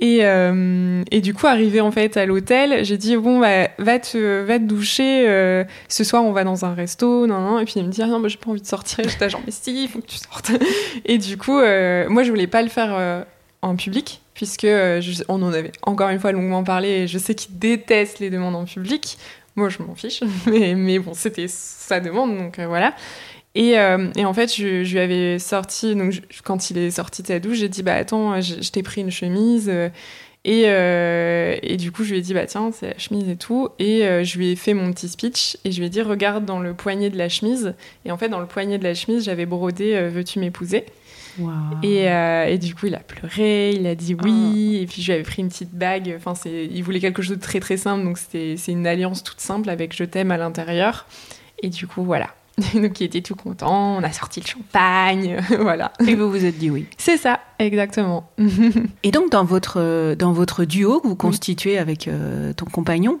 [0.00, 3.98] Et, euh, et du coup, arrivé en fait à l'hôtel, j'ai dit bon bah va
[3.98, 5.26] te va te doucher.
[5.26, 7.58] euh, ce soir, on va dans un resto, non non.
[7.58, 9.08] Et puis il me dit ah non, bah, j'ai pas envie de sortir.
[9.08, 10.52] J'étais genre mais si, il faut que tu sortes.
[11.06, 13.24] Et du coup, euh, moi je voulais pas le faire euh,
[13.62, 14.66] en public puisque
[15.28, 16.88] on en avait encore une fois longuement parlé.
[16.88, 19.16] Et je sais qu'il déteste les demandes en public.
[19.56, 22.94] Moi, je m'en fiche, mais, mais bon, c'était sa demande, donc voilà.
[23.54, 23.72] Et,
[24.16, 27.58] et en fait, je, lui avais sorti, donc quand il est sorti de sa douche,
[27.58, 29.70] j'ai dit, bah attends, je, t'ai pris une chemise.
[30.44, 33.36] Et, euh, et du coup, je lui ai dit, bah tiens, c'est la chemise et
[33.36, 33.68] tout.
[33.78, 36.44] Et euh, je lui ai fait mon petit speech et je lui ai dit, regarde
[36.44, 37.74] dans le poignet de la chemise.
[38.04, 40.84] Et en fait, dans le poignet de la chemise, j'avais brodé euh, Veux-tu m'épouser?
[41.82, 45.14] Et, et du coup, il a pleuré, il a dit oui, et puis je lui
[45.14, 46.14] avais pris une petite bague.
[46.14, 49.40] Enfin, il voulait quelque chose de très très simple, donc c'était, c'est une alliance toute
[49.40, 51.06] simple avec je t'aime à l'intérieur.
[51.62, 52.34] Et du coup, voilà.
[52.74, 55.92] donc il était tout content, on a sorti le champagne, voilà.
[56.06, 56.86] Et vous vous êtes dit oui.
[56.98, 58.30] C'est ça, exactement.
[59.02, 63.18] Et donc, dans votre, euh, dans votre duo que vous constituez avec euh, ton compagnon,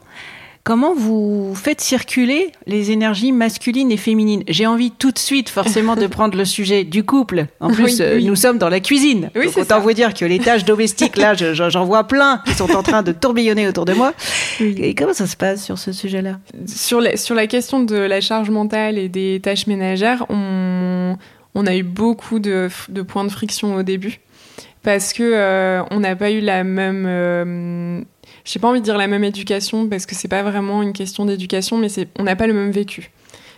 [0.64, 4.44] comment vous faites circuler les énergies masculines et féminines?
[4.48, 7.46] J'ai envie tout de suite, forcément, de prendre le sujet du couple.
[7.60, 8.24] En plus, Oui, euh, oui.
[8.24, 9.30] nous sommes dans la cuisine.
[9.34, 9.78] Oui, Donc, autant ça.
[9.80, 12.82] vous dire que les tâches domestiques, là, je- je- j'en vois plein qui sont en
[12.82, 14.12] train de tourbillonner autour de moi.
[14.60, 16.38] Et comment ça se passe sur ce sujet-là?
[16.66, 21.16] Sur, la, sur la question de la charge mentale et des tâches ménagères, on,
[21.54, 24.20] on a eu beaucoup de, de points de friction au début.
[24.82, 28.00] parce que euh, on n'a pas eu la même euh,
[28.44, 31.24] j'ai pas envie de dire la même éducation parce que c'est pas vraiment une question
[31.24, 33.10] d'éducation mais on n'a pas le même vécu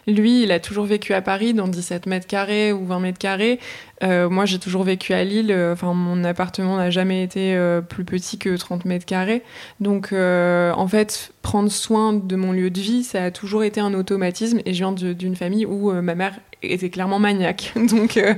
[0.06, 3.58] lui, il a toujours vécu à Paris dans 17 mètres carrés ou 20 mètres carrés.
[4.02, 5.54] Euh, moi, j'ai toujours vécu à Lille.
[5.72, 9.42] Enfin, mon appartement n'a jamais été euh, plus petit que 30 mètres carrés.
[9.80, 13.80] Donc, euh, en fait, prendre soin de mon lieu de vie, ça a toujours été
[13.80, 14.60] un automatisme.
[14.66, 16.34] Et je viens d'une famille où ma mère
[16.72, 17.72] était clairement maniaque.
[17.76, 18.34] Donc, euh,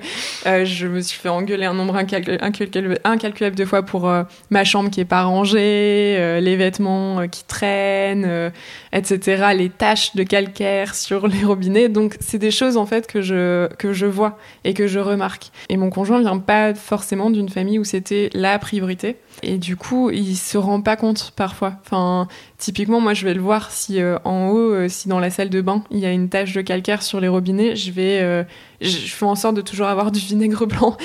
[0.46, 4.22] euh, je me suis fait engueuler un nombre incalcul- incalcul- incalculable de fois pour euh,
[4.50, 8.52] ma chambre qui est pas rangée, les vêtements qui traînent,
[8.92, 9.48] etc.
[9.56, 11.88] Les taches de calcaire sur les robinets.
[11.88, 15.50] Donc, c'est des choses en fait que je que je vois et que je remarque.
[15.68, 19.16] Et mon conjoint vient pas forcément d'une famille où c'était la priorité.
[19.42, 21.74] Et du coup, il se rend pas compte parfois.
[21.84, 22.26] Enfin,
[22.58, 25.50] typiquement, moi, je vais le voir si euh, en haut, euh, si dans la salle
[25.50, 28.44] de bain, il y a une tache de calcaire sur les robinets, je vais, euh,
[28.80, 30.96] je fais en sorte de toujours avoir du vinaigre blanc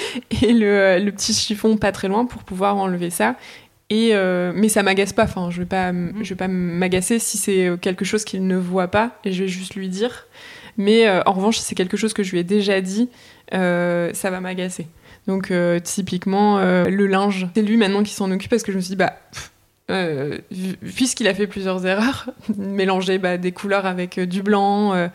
[0.42, 3.36] et le, le petit chiffon pas très loin pour pouvoir enlever ça.
[3.90, 5.24] Et euh, mais ça m'agace pas.
[5.26, 8.56] Enfin, je vais pas, m- je vais pas m'agacer si c'est quelque chose qu'il ne
[8.56, 10.28] voit pas et je vais juste lui dire.
[10.78, 13.10] Mais euh, en revanche, si c'est quelque chose que je lui ai déjà dit,
[13.54, 14.88] euh, ça va m'agacer.
[15.28, 18.78] Donc euh, typiquement euh, le linge, c'est lui maintenant qui s'en occupe parce que je
[18.78, 19.52] me suis dit bah pff,
[19.92, 20.38] euh,
[20.96, 25.08] puisqu'il a fait plusieurs erreurs, mélanger bah, des couleurs avec du blanc, euh,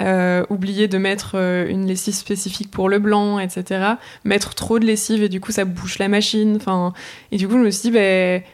[0.00, 1.34] euh, oublier de mettre
[1.68, 3.94] une lessive spécifique pour le blanc, etc.
[4.24, 6.56] Mettre trop de lessive et du coup ça bouche la machine.
[6.56, 6.92] Enfin
[7.32, 8.44] et du coup je me suis dit bah,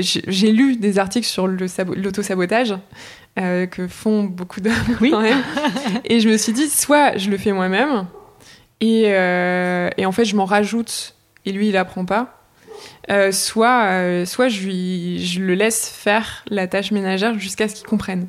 [0.00, 2.74] j'ai lu des articles sur l'autosabotage
[3.36, 5.10] que font beaucoup d'hommes Oui.
[5.10, 5.42] quand même.
[6.04, 8.06] et je me suis dit soit je le fais moi-même
[8.84, 11.14] et, euh, et en fait je m'en rajoute
[11.46, 12.40] et lui il apprend pas.
[13.10, 17.74] Euh, soit, euh, soit je, lui, je le laisse faire la tâche ménagère jusqu'à ce
[17.74, 18.28] qu'il comprenne.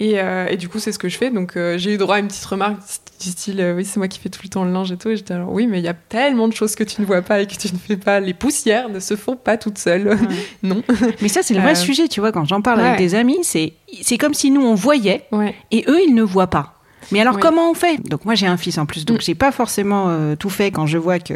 [0.00, 0.16] Et,
[0.50, 1.30] et du coup, c'est ce que je fais.
[1.30, 2.78] Donc, j'ai eu droit à une petite remarque
[3.20, 5.08] du style Oui, c'est moi qui fais tout le temps le linge et tout.
[5.08, 7.22] Et j'étais alors Oui, mais il y a tellement de choses que tu ne vois
[7.22, 8.18] pas et que tu ne fais pas.
[8.20, 10.18] Les poussières ne se font pas toutes seules.
[10.62, 10.82] non.
[11.22, 12.88] Mais ça, c'est le vrai sujet, tu vois, quand j'en parle ouais.
[12.88, 15.54] avec des amis, c'est c'est comme si nous, on voyait Ouais.
[15.70, 16.73] et eux, ils ne voient pas.
[17.12, 17.40] Mais alors, Oui.
[17.42, 17.98] comment on fait?
[18.08, 19.22] Donc, moi, j'ai un fils en plus, donc Mm.
[19.22, 21.34] j'ai pas forcément euh, tout fait quand je vois que.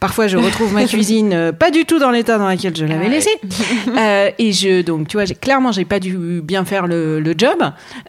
[0.00, 3.08] Parfois, je retrouve ma cuisine euh, pas du tout dans l'état dans lequel je l'avais
[3.08, 3.34] laissée.
[3.98, 7.34] Euh, et je, donc, tu vois, j'ai clairement, j'ai pas dû bien faire le, le
[7.36, 7.58] job.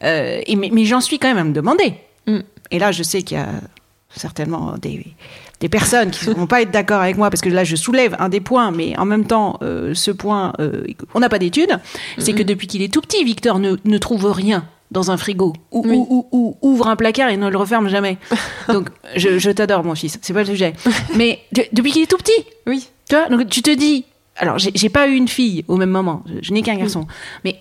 [0.04, 1.96] Euh, et, mais mais j'en suis quand même à me demander.
[2.28, 2.40] Mm.
[2.72, 3.48] Et là, je sais qu'il y a
[4.16, 5.06] certainement des,
[5.60, 8.16] des personnes qui ne vont pas être d'accord avec moi parce que là, je soulève
[8.20, 10.54] un des points, mais en même temps, ce point,
[11.14, 11.78] on n'a pas d'études.
[12.18, 15.54] C'est que depuis qu'il est tout petit, Victor ne, ne trouve rien dans un frigo
[15.72, 15.96] ou, Oui.
[15.96, 18.18] ou- ou- ou ouvre un placard et ne le referme jamais.
[18.68, 20.74] Donc, je, je t'adore, mon fils, c'est pas le sujet.
[21.16, 22.88] Mais de- depuis qu'il est tout petit, Oui.
[23.10, 24.06] tu vois, donc tu te dis,
[24.38, 27.08] alors j'ai pas eu une fille au même moment, je, je n'ai qu'un garçon,
[27.44, 27.56] mais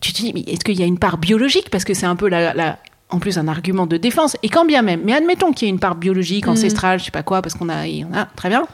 [0.00, 1.70] tu te dis, mais est-ce qu'il y a une part biologique?
[1.70, 2.78] Parce que c'est un peu la, la-
[3.10, 4.36] en plus un argument de défense.
[4.42, 6.52] Et quand bien même, mais admettons qu'il y ait une part biologique, Mhm.
[6.52, 8.66] ancestrale, je sais pas quoi, parce qu'on a, on a, très bien.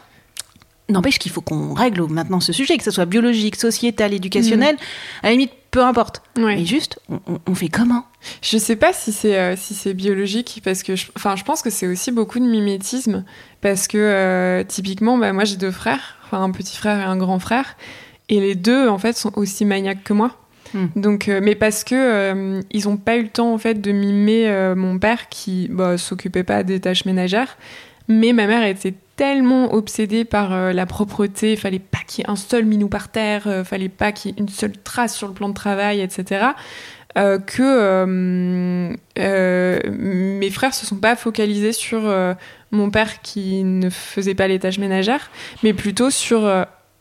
[0.90, 4.76] N'empêche qu'il faut qu'on règle maintenant ce sujet, que ce soit biologique, sociétal, éducationnel,
[5.22, 6.20] à la limite, peu importe.
[6.36, 6.56] Ouais.
[6.56, 7.00] Mais juste,
[7.46, 8.04] on, fait comment?
[8.42, 11.70] Je sais pas si c'est euh, si c'est biologique parce que je, je pense que
[11.70, 13.24] c'est aussi beaucoup de mimétisme
[13.62, 17.16] parce que euh, typiquement bah, moi j'ai deux frères, enfin un petit frère et un
[17.16, 17.76] grand frère
[18.28, 20.36] et les deux en fait sont aussi maniaques que moi.
[20.74, 20.86] Hmm.
[20.96, 24.74] Donc euh, mais parce que ils ont pas eu le temps en fait de mimer
[24.76, 27.56] mon père qui bah, s'occupait pas des tâches ménagères
[28.08, 32.26] mais ma mère était tellement obsédée par euh, la propreté, il fallait pas qu'il y
[32.26, 35.14] ait un seul minou par terre, euh, fallait pas qu'il y ait une seule trace
[35.14, 36.46] sur le plan de travail, etc.
[37.16, 37.62] euh, que
[39.18, 42.02] euh, mes frères se sont pas focalisés sur
[42.72, 45.30] mon père qui ne faisait pas les tâches ménagères,
[45.62, 46.40] mais plutôt sur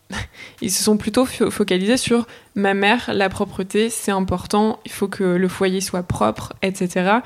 [0.62, 5.08] ils se sont plutôt fo- focalisés sur ma mère, la propreté, c'est important, il faut
[5.08, 7.18] que le foyer soit propre, etc.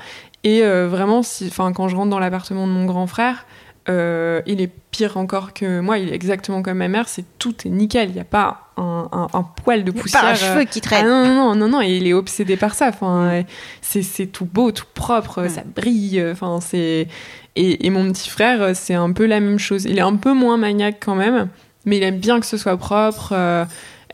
[0.44, 3.44] Et vraiment, si, quand je rentre dans l'appartement de mon grand frère,
[3.88, 7.54] euh, il est pire encore que moi, il est exactement comme ma mère, c'est tout
[7.64, 10.22] est nickel, il n'y a pas un, un- un poil de poussière.
[10.22, 11.06] Pas un euh, cheveu qui ah traîne.
[11.08, 12.88] non, non, non, non, non, et il est obsédé par ça.
[12.88, 13.42] Enfin, euh,
[13.80, 15.48] c'est, tout beau, tout propre, Mm.
[15.48, 16.20] ça brille.
[16.20, 17.08] euh, Enfin, c'est
[17.56, 19.84] et, et mon petit frère, euh, c'est un peu la même chose.
[19.84, 21.48] Il est un peu moins maniaque quand même,
[21.84, 23.64] mais il aime bien que ce soit propre, euh,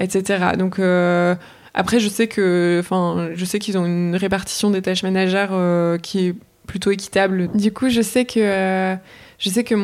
[0.00, 0.50] etc.
[0.58, 1.34] Donc euh,
[1.74, 5.98] après, je sais que, enfin, je sais qu'ils ont une répartition des tâches ménagères euh,
[5.98, 6.34] qui est
[6.66, 7.48] plutôt équitable.
[7.54, 8.94] Du coup, je sais que euh,
[9.38, 9.74] je sais que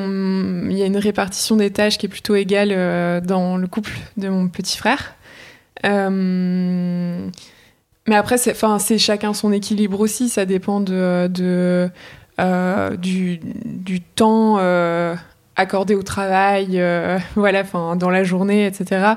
[0.71, 3.93] il y a une répartition des tâches qui est plutôt égale euh, dans le couple
[4.17, 5.15] de mon petit frère.
[5.85, 7.29] Euh,
[8.07, 10.29] mais après, c'est, chacun son équilibre aussi.
[10.29, 11.91] Ça dépend de,
[12.41, 14.59] euh, du, temps
[15.57, 16.83] accordé au travail,
[17.35, 19.15] voilà, enfin, dans la journée, etc.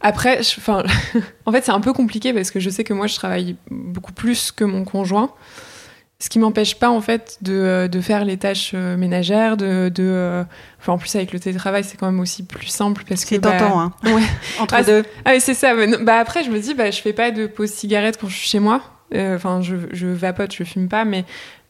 [0.00, 0.40] Après,
[1.46, 4.12] en fait, c'est un peu compliqué parce que je sais que moi, je travaille beaucoup
[4.12, 5.32] plus que mon conjoint.
[6.20, 10.02] Ce qui m'empêche pas en fait de, de faire les tâches euh, ménagères de, de
[10.02, 10.42] euh,
[10.80, 13.38] enfin en plus avec le télétravail c'est quand même aussi plus simple parce que C'est
[13.38, 13.92] bah, tentant, hein.
[14.04, 14.22] ouais.
[14.60, 15.04] Entre Ah, deux.
[15.24, 17.30] ah oui c'est ça mais non, bah après je me dis bah je fais pas
[17.30, 18.82] de pause cigarette quand je suis chez moi
[19.14, 21.24] Euh, enfin je, je vapote je fume pas mais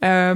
[0.04, 0.34] euh,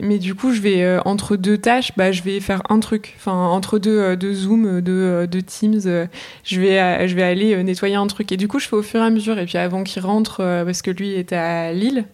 [0.00, 3.14] mais du coup je vais euh, entre deux tâches bah je vais faire un truc
[3.18, 6.06] enfin entre deux euh, deux zoom euh, deux, euh, deux teams euh,
[6.44, 8.76] je vais euh, je vais aller euh, nettoyer un truc et du coup je fais
[8.76, 11.32] au fur et à mesure et puis avant qu'il rentre euh, parce que lui est
[11.32, 12.04] à Lille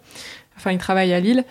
[0.57, 1.45] enfin il travaille à Lille.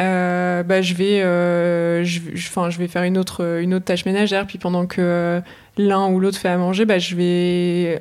[0.00, 4.04] Euh, bah je vais euh, je, enfin je vais faire une autre une autre tâche
[4.04, 4.46] ménagère.
[4.46, 5.40] Puis pendant que euh,
[5.76, 8.00] l'un ou l'autre fait à manger bah je vais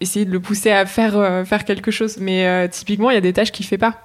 [0.00, 2.18] essayer de le pousser à faire euh, faire quelque chose.
[2.20, 4.02] Mais euh, typiquement il y a des tâches qu'il fait pas.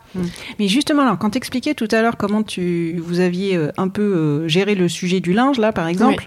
[0.59, 4.47] Mais justement, alors, quand t'expliquais tout à l'heure comment tu, vous aviez euh, un peu
[4.47, 6.25] géré le sujet du linge, là, par exemple,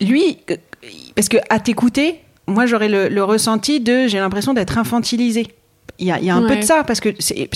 [0.00, 0.38] lui,
[1.14, 5.46] parce que à t'écouter, moi, j'aurais le, le ressenti de j'ai l'impression d'être infantilisée.
[5.98, 7.48] Il y a, il y a un peu de ça, parce que j'ai-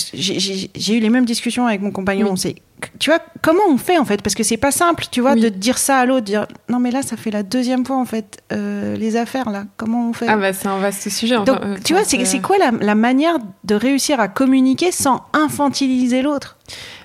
[0.94, 2.30] eu les mêmes discussions avec mon compagnon.
[2.32, 2.38] Oui.
[2.38, 2.54] C'est,
[2.98, 4.22] tu vois, comment on fait en fait?
[4.22, 5.40] Parce que c'est pas simple, tu vois, Oui.
[5.42, 8.06] de dire ça à l'autre, dire non, mais là, ça fait la deuxième fois en
[8.06, 10.26] fait, euh, les affaires là, comment on fait?
[10.28, 12.70] Ah bah c'est un vaste sujet Donc, enfin, euh, tu vois, c'est c'est quoi la,
[12.70, 16.56] la manière de réussir à communiquer sans infantiliser l'autre?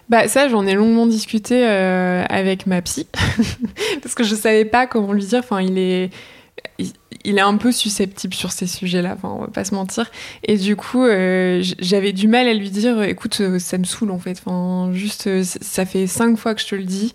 [0.07, 3.07] Bah ça, j'en ai longuement discuté euh, avec ma psy
[4.01, 5.39] parce que je savais pas comment lui dire.
[5.39, 6.11] Enfin, il est,
[7.25, 9.15] il, est un peu susceptible sur ces sujets-là.
[9.17, 10.09] Enfin, on va pas se mentir.
[10.43, 14.11] Et du coup, euh, j'avais du mal à lui dire, écoute, euh, ça me saoule
[14.11, 14.41] en fait.
[14.45, 17.13] Enfin, juste, euh, ça fait cinq fois que je te le dis.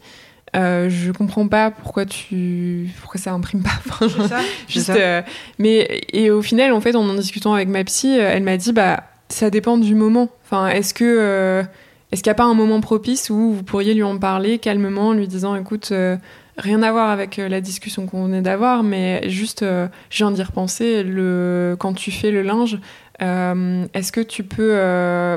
[0.56, 3.70] Euh, je comprends pas pourquoi tu, pourquoi ça imprime pas.
[3.88, 4.94] Enfin, Juste, ça.
[4.94, 5.22] euh,
[5.58, 8.56] mais et au final, en fait, en en discutant avec ma psy, euh, elle m'a
[8.56, 10.28] dit bah ça dépend du moment.
[10.44, 11.62] Enfin, est-ce que euh,
[12.10, 15.08] est-ce qu'il n'y a pas un moment propice où vous pourriez lui en parler calmement,
[15.08, 16.16] en lui disant écoute, euh,
[16.60, 20.30] rien à voir avec euh, la discussion qu'on venait d'avoir, mais juste, euh, je viens
[20.30, 21.02] d'y repenser.
[21.02, 22.78] Le quand tu fais le linge.
[23.22, 24.78] euh, Est-ce que tu peux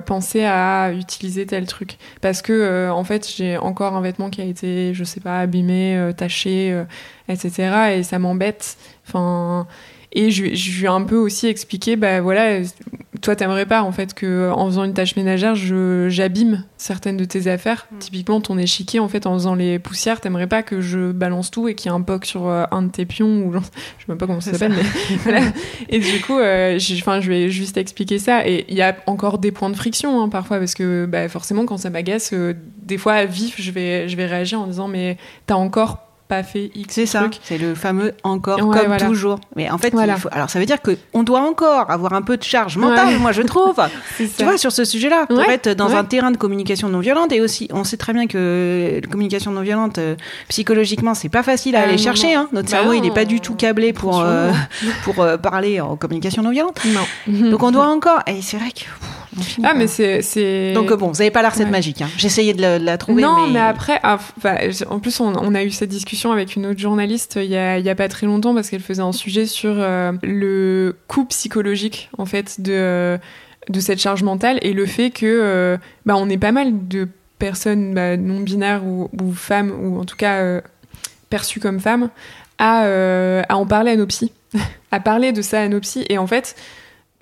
[0.06, 1.98] penser à utiliser tel truc?
[2.22, 6.12] Parce que en fait, j'ai encore un vêtement qui a été, je sais pas, abîmé,
[6.16, 6.84] taché,
[7.28, 7.96] etc.
[7.98, 8.78] Et ça m'embête.
[9.08, 9.68] Enfin,
[10.14, 12.60] et je, lui- je lui ai un peu aussi expliqué, bah voilà,
[13.22, 17.48] toi t'aimerais pas en fait que en faisant une tâche ménagère, j'abîme certaines de tes
[17.48, 17.88] affaires.
[18.00, 21.68] Typiquement ton échiquier, en fait, en faisant les poussières, t'aimerais pas que je balance tout
[21.70, 23.66] et qu'il y ait un poc sur euh, un de tes pions ou je sais
[24.10, 25.42] même pas comment ça s'appelle, mais voilà.
[25.90, 28.46] Et du coup, euh, enfin, je vais juste expliquer ça.
[28.48, 31.66] Et il y a encore des points de friction hein, parfois parce que bah, forcément,
[31.66, 34.88] quand ça m'agace, euh, des fois à vif, je vais je vais réagir en disant
[34.90, 39.06] mais t'as encore pas fait X C'est ça, c'est le fameux encore Ouais, comme voilà.
[39.06, 39.40] toujours.
[39.56, 40.16] Mais en fait, il Voilà.
[40.16, 43.18] faut- alors ça veut dire qu'on doit encore avoir un peu de charge mentale, Ouais.
[43.18, 43.76] moi je trouve.
[44.18, 44.44] Tu ça.
[44.46, 47.42] vois, sur ce sujet-là, pour Ouais, être dans un terrain de communication non violente, et
[47.42, 50.16] aussi, on sait très bien que la communication non violente, euh,
[50.50, 52.36] psychologiquement, c'est pas facile à Ah, aller non, chercher.
[52.36, 52.42] non.
[52.42, 52.48] hein.
[52.54, 54.52] Notre Bah cerveau, il n'est pas du tout câblé pour, euh,
[55.04, 56.80] pour euh, parler en communication non violente.
[56.86, 57.50] non.
[57.52, 58.20] Donc on doit encore.
[58.28, 58.80] Et c'est vrai que.
[58.80, 59.13] pff,
[59.64, 60.22] Ah, mais c'est.
[60.22, 61.72] c'est- Donc euh, bon, vous n'avez pas la recette Ouais.
[61.72, 62.02] magique.
[62.02, 62.10] hein.
[62.18, 63.22] J'essayais de la, de la trouver.
[63.22, 63.54] non, mais...
[63.54, 64.56] mais, après, ah, enfin,
[64.90, 67.74] en plus, on, on a eu cette discussion avec une autre journaliste il y a,
[67.76, 72.26] a pas très longtemps parce qu'elle faisait un sujet sur euh, le coût psychologique en
[72.26, 73.18] fait de
[73.70, 77.08] de cette charge mentale et le fait que euh, bah, on est pas mal de
[77.40, 80.62] personnes bah, non binaires ou, ou femmes ou en tout cas euh,
[81.30, 82.10] perçues comme femmes
[82.60, 84.32] à, euh, à en parler à nos psys,
[84.92, 86.56] à parler de ça à nos psys et en fait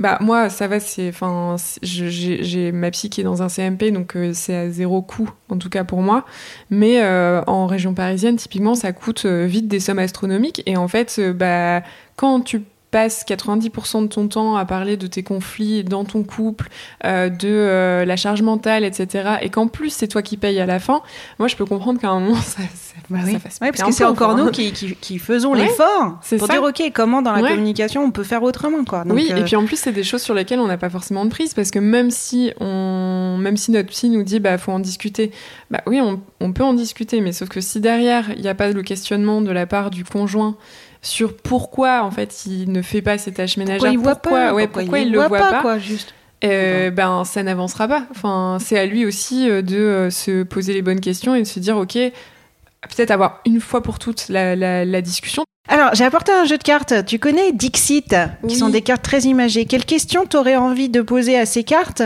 [0.01, 4.15] bah moi ça va c'est enfin j'ai ma psy qui est dans un CMP donc
[4.15, 6.25] euh, c'est à zéro coût en tout cas pour moi.
[6.71, 10.63] Mais euh, en région parisienne typiquement ça coûte euh, vite des sommes astronomiques.
[10.65, 11.83] Et en fait bah
[12.15, 16.67] quand tu passes 90% de ton temps à parler de tes conflits dans ton couple,
[17.05, 19.35] euh, de euh, la charge mentale, etc.
[19.41, 21.01] Et qu'en plus c'est toi qui payes à la fin,
[21.39, 23.31] moi je peux comprendre qu'à un moment ça, ça, Bah oui.
[23.33, 24.43] ça fasse Ouais, parce que c'est encore enfin.
[24.45, 26.53] nous qui, qui, qui faisons Ouais, l'effort c'est pour ça.
[26.53, 27.49] dire ok comment dans la Ouais.
[27.49, 29.03] communication on peut faire autrement quoi.
[29.05, 30.89] Donc, oui, euh, et puis en plus, c'est des choses sur lesquelles on n'a pas
[30.89, 34.57] forcément de prise parce que même si on, même si notre psy nous dit bah
[34.57, 35.31] faut en discuter,
[35.69, 38.55] bah oui, on, on peut en discuter, mais sauf que si derrière il n'y a
[38.55, 40.55] pas le questionnement de la part du conjoint
[41.01, 44.53] sur pourquoi en fait il ne fait pas ses tâches ménagères, pourquoi il voit pas
[44.53, 46.13] ouais, pourquoi, pourquoi il, il, le voit pas, quoi juste.
[46.43, 48.03] euh, ben ça n'avancera pas.
[48.11, 51.47] Enfin, c'est à lui aussi euh, de euh, se poser les bonnes questions et de
[51.47, 55.43] se dire ok, peut-être avoir une fois pour toutes la, la, la discussion.
[55.67, 57.05] Alors, j'ai apporté un jeu de cartes.
[57.05, 58.15] Tu connais Dixit,
[58.47, 59.65] qui sont des cartes très imagées.
[59.65, 62.01] Quelles questions t'aurais envie de poser à ces cartes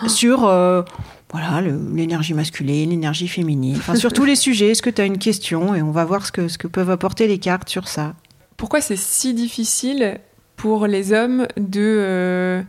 [0.00, 0.08] Ah.
[0.08, 0.82] sur euh,
[1.30, 5.74] voilà l'énergie masculine, l'énergie féminine, sur tous les sujets Est-ce que tu as une question
[5.74, 8.14] et on va voir ce que ce que peuvent apporter les cartes sur ça.
[8.56, 10.20] pourquoi c'est si difficile
[10.56, 12.62] pour les hommes de, euh,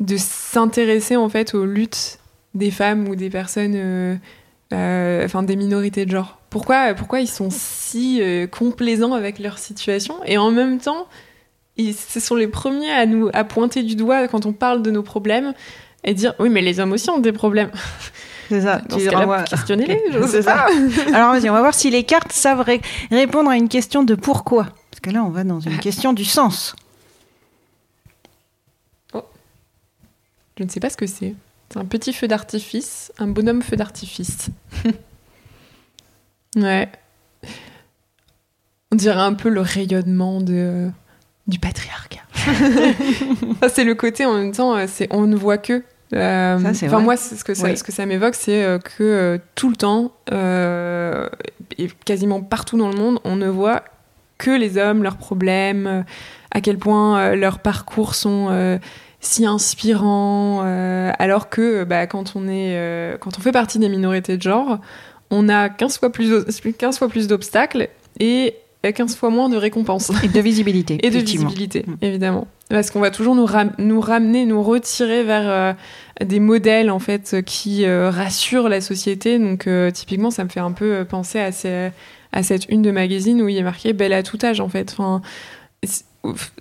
[0.00, 2.18] de s'intéresser en fait aux luttes
[2.54, 4.16] des femmes ou des personnes, euh,
[4.72, 6.38] euh, enfin des minorités de genre?
[6.50, 11.06] Pourquoi, pourquoi ils sont si complaisants avec leur situation et en même temps,
[11.76, 15.02] ce sont les premiers à nous à pointer du doigt quand on parle de nos
[15.02, 15.52] problèmes.
[16.04, 17.70] Et dire oui, mais les hommes aussi ont des problèmes.
[18.48, 18.80] C'est ça.
[19.12, 20.66] Renvoies- questionnez-les, je C'est ça.
[21.14, 22.80] Alors vas-y, on va voir si les cartes savent ré-
[23.10, 24.68] répondre à une question de pourquoi.
[24.90, 26.74] Parce que là, on va dans une question du sens.
[30.58, 31.34] Je ne sais pas ce que c'est.
[31.70, 34.48] C'est un petit feu d'artifice, un bonhomme feu d'artifice.
[36.56, 36.90] ouais.
[38.90, 40.90] On dirait un peu le rayonnement de,
[41.46, 42.17] du patriarcat.
[43.68, 45.82] C'est le côté en même temps, euh, c'est on ne voit que.
[46.14, 47.76] Euh, Ça, moi, ce que ça, Oui.
[47.76, 51.28] ce que ça m'évoque, c'est euh, que euh, tout le temps, euh,
[51.76, 53.82] et quasiment partout dans le monde, on ne voit
[54.38, 56.04] que les hommes, leurs problèmes,
[56.50, 58.78] à quel point leurs parcours sont
[59.20, 60.60] si inspirants,
[61.18, 64.78] alors que bah, quand on est, quand on fait partie des minorités de genre,
[65.30, 66.32] on a 15 fois plus,
[66.78, 67.88] 15 fois plus d'obstacles
[68.20, 68.54] et
[68.92, 70.10] 15 fois moins de récompenses.
[70.22, 70.98] Et de visibilité.
[71.02, 71.94] Et de visibilité, Mm.
[72.02, 72.46] évidemment.
[72.70, 75.72] Parce qu'on va toujours nous, ram- nous ramener, nous retirer vers euh,
[76.24, 79.38] des modèles en fait qui euh, rassurent la société.
[79.38, 81.90] Donc euh, typiquement, ça me fait un peu penser à, ces-
[82.32, 84.92] à cette une de magazine où il est marqué belle à tout âge en fait.
[84.92, 85.22] Enfin,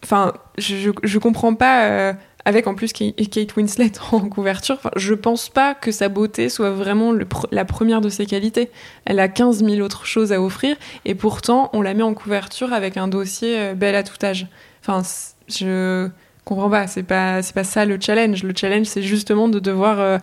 [0.04, 2.14] enfin, je, je, je comprends pas.
[2.48, 6.72] Avec en plus Kate Winslet en couverture, enfin, je pense pas que sa beauté soit
[6.72, 7.14] vraiment
[7.52, 8.72] la première de ses qualités.
[9.04, 12.72] Elle a 15 000 autres choses à offrir et pourtant on la met en couverture
[12.72, 14.48] avec un dossier euh, belle à tout âge.
[14.82, 15.02] Enfin,
[15.50, 16.08] je
[16.46, 16.88] comprends pas.
[16.88, 18.44] C'est pas pas ça le challenge.
[18.44, 20.18] Le challenge c'est justement de devoir euh,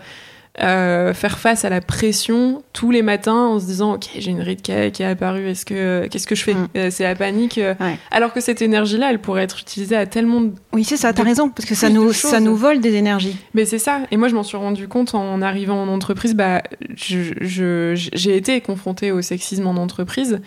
[0.63, 4.41] euh, faire face à la pression tous les matins en se disant ok j'ai une
[4.41, 5.49] ride qui, est apparue.
[5.49, 6.69] Est-ce que qu'est-ce que je fais Mm.
[6.77, 7.59] Euh, C'est la panique.
[7.59, 7.99] Ouais.
[8.13, 11.13] Alors que cette énergie là, elle pourrait être utilisée à tellement de Oui, c'est ça,
[11.13, 13.37] t'as raison, parce que ça nous, ça nous vole des énergies.
[13.55, 14.01] mais c'est ça.
[14.13, 16.35] Et moi, je m'en suis rendu compte en arrivant en entreprise.
[16.35, 16.63] Bah,
[16.95, 20.41] je- je- j'ai été confrontée au sexisme en entreprise.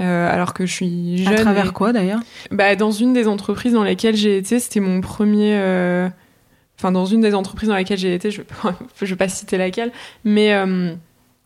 [0.00, 1.34] euh, alors que je suis jeune.
[1.34, 2.20] À travers et- quoi d'ailleurs?
[2.50, 5.52] Bah, Dans une des entreprises dans lesquelles j'ai été, c'était mon premier.
[5.54, 6.08] euh,
[6.78, 9.92] Enfin, dans une des entreprises dans lesquelles j'ai été, je ne vais pas citer laquelle,
[10.24, 10.94] mais euh,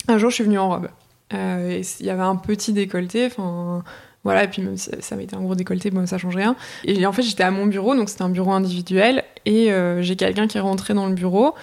[0.09, 0.89] un jour, je suis venue en robe.
[1.35, 3.85] Euh, il y avait un petit décolleté, enfin.
[4.25, 6.57] Voilà, et puis ça m'était un gros décolleté, bon, ça change rien.
[6.83, 10.17] Et en fait, j'étais à mon bureau, donc c'était un bureau individuel, et euh, j'ai
[10.17, 11.55] quelqu'un qui est rentré dans le bureau,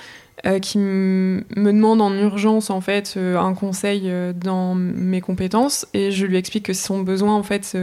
[0.62, 6.38] qui me demande en urgence, en fait, un conseil dans mes compétences, et je lui
[6.38, 7.78] explique que son besoin, en fait,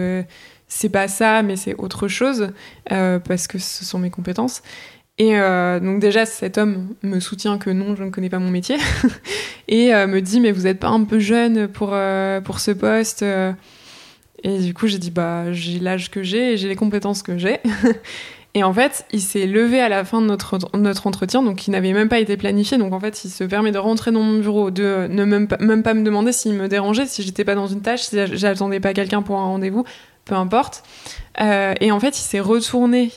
[0.66, 2.50] c'est pas ça, mais c'est autre chose,
[2.86, 4.62] parce que ce sont mes compétences.
[5.20, 8.48] Et euh, donc déjà, cet homme me soutient que non, je ne connais pas mon
[8.48, 8.78] métier,
[9.68, 12.70] et euh, me dit, mais vous n'êtes pas un peu jeune pour, euh, pour ce
[12.70, 13.22] poste
[14.42, 17.36] Et du coup, j'ai dit, bah, j'ai l'âge que j'ai et j'ai les compétences que
[17.36, 17.60] j'ai.
[18.54, 21.72] et en fait, il s'est levé à la fin de notre, notre entretien, donc il
[21.72, 22.78] n'avait même pas été planifié.
[22.78, 25.58] Donc en fait, il se permet de rentrer dans mon bureau, de ne même pas,
[25.58, 29.20] me demander s'il me dérangeait, si j'étais pas dans une tâche, si j'attendais pas quelqu'un
[29.20, 29.84] pour un rendez-vous,
[30.24, 30.82] peu importe.
[31.38, 33.10] Et en fait, il s'est retourné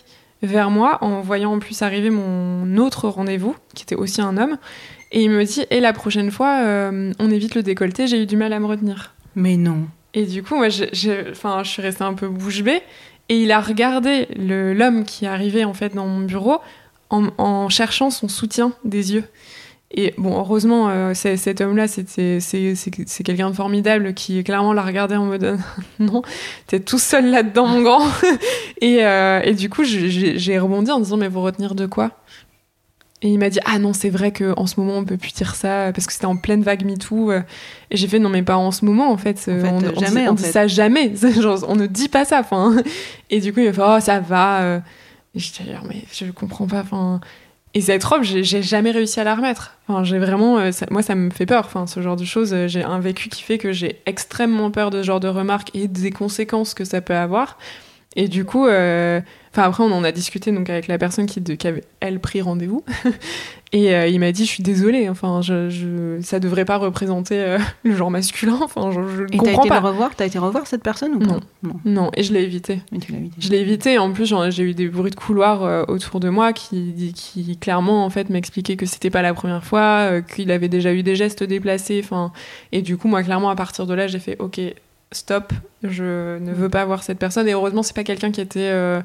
[0.43, 4.57] vers moi en voyant en plus arriver mon autre rendez-vous, qui était aussi un homme.
[5.11, 8.25] Et il me dit, et la prochaine fois, euh, on évite le décolleté, j'ai eu
[8.25, 9.13] du mal à me retenir.
[9.35, 9.85] Mais non.
[10.13, 10.67] Et du coup, moi,
[11.31, 12.81] enfin, je suis restée un peu bouche bée.
[13.29, 16.59] Et il a regardé l'homme qui arrivait en fait dans mon bureau
[17.09, 19.23] en, en cherchant son soutien des yeux.
[19.95, 22.03] Et bon, heureusement, euh, cet homme-là, c'est
[23.23, 25.59] quelqu'un de formidable qui clairement l'a regardé en mode
[25.99, 26.23] non,
[26.67, 28.07] t'es tout seul là-dedans, mon grand.
[28.81, 32.11] et, euh, et du coup, j'ai- rebondi en disant mais vous retenir de quoi?
[33.21, 35.31] Et il m'a dit ah non c'est vrai que en ce moment on peut plus
[35.33, 37.41] dire ça parce que c'était en pleine vague MeToo euh.
[37.89, 39.91] et j'ai fait non mais pas en ce moment en fait, euh, fait, on, euh,
[39.95, 40.51] on jamais, dit, on en dit fait.
[40.51, 42.75] ça jamais Genre, on ne dit pas ça enfin
[43.29, 44.79] et du coup il m'a fait oh ça va euh.
[45.35, 47.21] et j'étais là mais je comprends pas enfin
[47.73, 49.77] et cette robe j'ai jamais réussi à la remettre.
[49.87, 51.65] Enfin j'ai vraiment euh, moi ça me fait peur.
[51.65, 54.91] Enfin ce genre de choses euh, j'ai un vécu qui fait que j'ai extrêmement peur
[54.91, 57.57] de ce genre de remarques et des conséquences que ça peut avoir
[58.15, 59.19] et du coup euh,
[59.55, 62.41] après, on en a discuté donc avec la personne qui, de- qui avait, elle, pris
[62.41, 62.83] rendez-vous.
[63.75, 67.39] Et euh, il m'a dit, je suis désolée, enfin, je, je, ça devrait pas représenter
[67.39, 68.59] euh, le genre masculin.
[68.61, 69.79] Enfin, je, je Et comprends été pas.
[69.79, 71.25] le revoir T'as été revoir cette personne ou pas?
[71.25, 71.39] Non.
[71.63, 71.73] Non.
[71.85, 72.81] Non, et je l'ai évité.
[72.91, 73.35] Mais tu l'as évité.
[73.39, 73.97] Je l'ai évité.
[73.97, 78.05] En plus, j'ai eu des bruits de couloir euh, autour de moi qui, qui clairement,
[78.05, 81.43] en fait, m'expliquaient que c'était pas la première fois, qu'il avait déjà eu des gestes
[81.43, 82.01] déplacés.
[82.03, 82.31] Enfin,
[82.71, 84.61] et du coup, moi, clairement, à partir de là, j'ai fait, ok,
[85.15, 85.53] stop,
[85.83, 87.47] je ne veux pas voir cette personne.
[87.47, 89.01] Et heureusement, c'est pas quelqu'un qui était euh,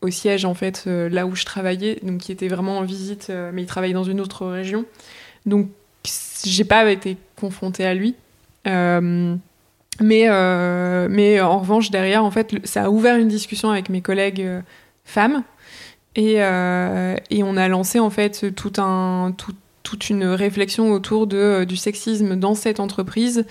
[0.00, 3.28] au siège, en fait, euh, là où je travaillais, donc qui était vraiment en visite,
[3.30, 4.84] euh, mais il travaillait dans une autre région.
[5.46, 5.68] Donc,
[6.44, 8.14] j'ai pas été confrontée à lui.
[10.02, 10.28] Mais,
[11.08, 14.46] mais en revanche, derrière, en fait, ça a ouvert une discussion avec mes collègues
[15.04, 15.42] femmes.
[16.16, 18.78] Et, et on a lancé, en fait, toute
[20.08, 23.44] une réflexion autour de, du sexisme dans cette entreprise,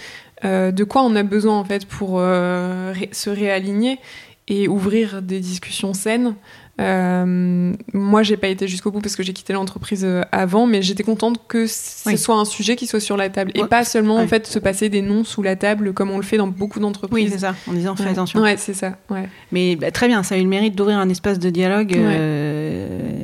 [0.45, 3.99] euh, de quoi on a besoin, en fait, pour euh, ré- se réaligner
[4.47, 6.35] et ouvrir des discussions saines
[6.81, 11.03] Euh, moi, j'ai pas été jusqu'au bout parce que j'ai quitté l'entreprise avant, mais j'étais
[11.03, 12.17] contente que ce Oui.
[12.17, 14.87] soit un sujet qui soit sur la table et pas seulement en fait se passer
[14.87, 17.31] des noms sous la table comme on le fait dans beaucoup Oui, d'entreprises.
[17.33, 18.09] c'est ça, en disant fais Ouais.
[18.11, 18.39] attention.
[18.41, 18.93] Ouais, c'est ça.
[19.51, 21.93] Mais bah, très bien, ça a eu le mérite d'ouvrir un espace de dialogue.
[21.97, 23.18] Euh.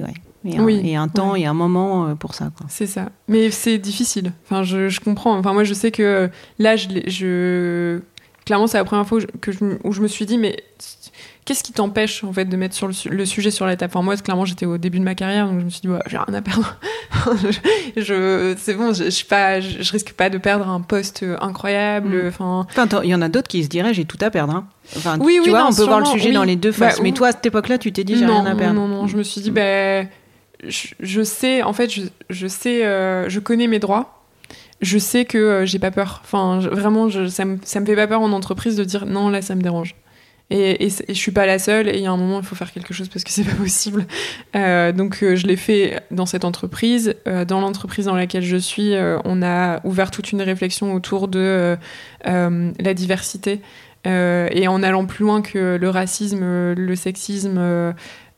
[0.45, 0.81] Et, un, Oui.
[0.83, 1.41] et un temps Ouais.
[1.41, 2.51] et un moment euh, pour ça.
[2.69, 3.09] C'est ça.
[3.27, 4.31] Mais c'est difficile.
[4.45, 5.37] Enfin, je, je comprends.
[5.37, 6.29] Enfin, moi, je sais que
[6.59, 7.99] là, je, l'ai- je...
[8.45, 10.55] clairement, c'est la première fois où je, que je où je me suis dit, mais
[11.45, 13.91] qu'est-ce qui t'empêche en fait de mettre sur le, su- le sujet sur la table?
[13.95, 15.99] Enfin, moi, clairement, j'étais au début de ma carrière, donc je me suis dit, ouais,
[16.07, 16.77] j'ai rien à perdre.
[17.43, 17.51] je,
[18.01, 21.25] je- c'est bon, je, je, suis pas, je, je risque pas de perdre un poste
[21.41, 22.23] incroyable.
[22.23, 22.27] Mm.
[22.27, 22.67] Enfin,
[23.03, 24.53] il y en a d'autres qui se diraient j'ai tout à perdre.
[24.55, 24.67] hein.
[24.97, 26.33] Enfin, Oui, tu oui, vois, non, on peut voir le sujet oui.
[26.35, 26.99] dans les deux Bah, faces.
[27.01, 27.13] mais oui.
[27.13, 28.75] toi, à cette époque-là, tu t'es dit j'ai rien à perdre.
[28.79, 29.07] Non, non, non.
[29.07, 30.07] Je me suis dit, ben,
[30.63, 31.91] je, sais, en fait,
[32.29, 34.15] je, sais, euh, je connais mes droits.
[34.81, 36.21] Je sais que euh, j'ai pas peur.
[36.23, 39.41] Enfin, vraiment, ça, me, ça me fait pas peur en entreprise de dire non, là,
[39.41, 39.95] ça me dérange.
[40.51, 41.87] Et, et, et je suis pas la seule.
[41.87, 43.55] Et il y a un moment, il faut faire quelque chose parce que c'est pas
[43.55, 44.05] possible.
[44.55, 47.15] Euh, donc, euh, je l'ai fait dans cette entreprise.
[47.25, 48.93] Dans l'entreprise dans laquelle je suis,
[49.23, 51.77] on a ouvert toute une réflexion autour de
[52.25, 53.61] la diversité.
[54.05, 57.93] Et en allant plus loin que le racisme, le sexisme,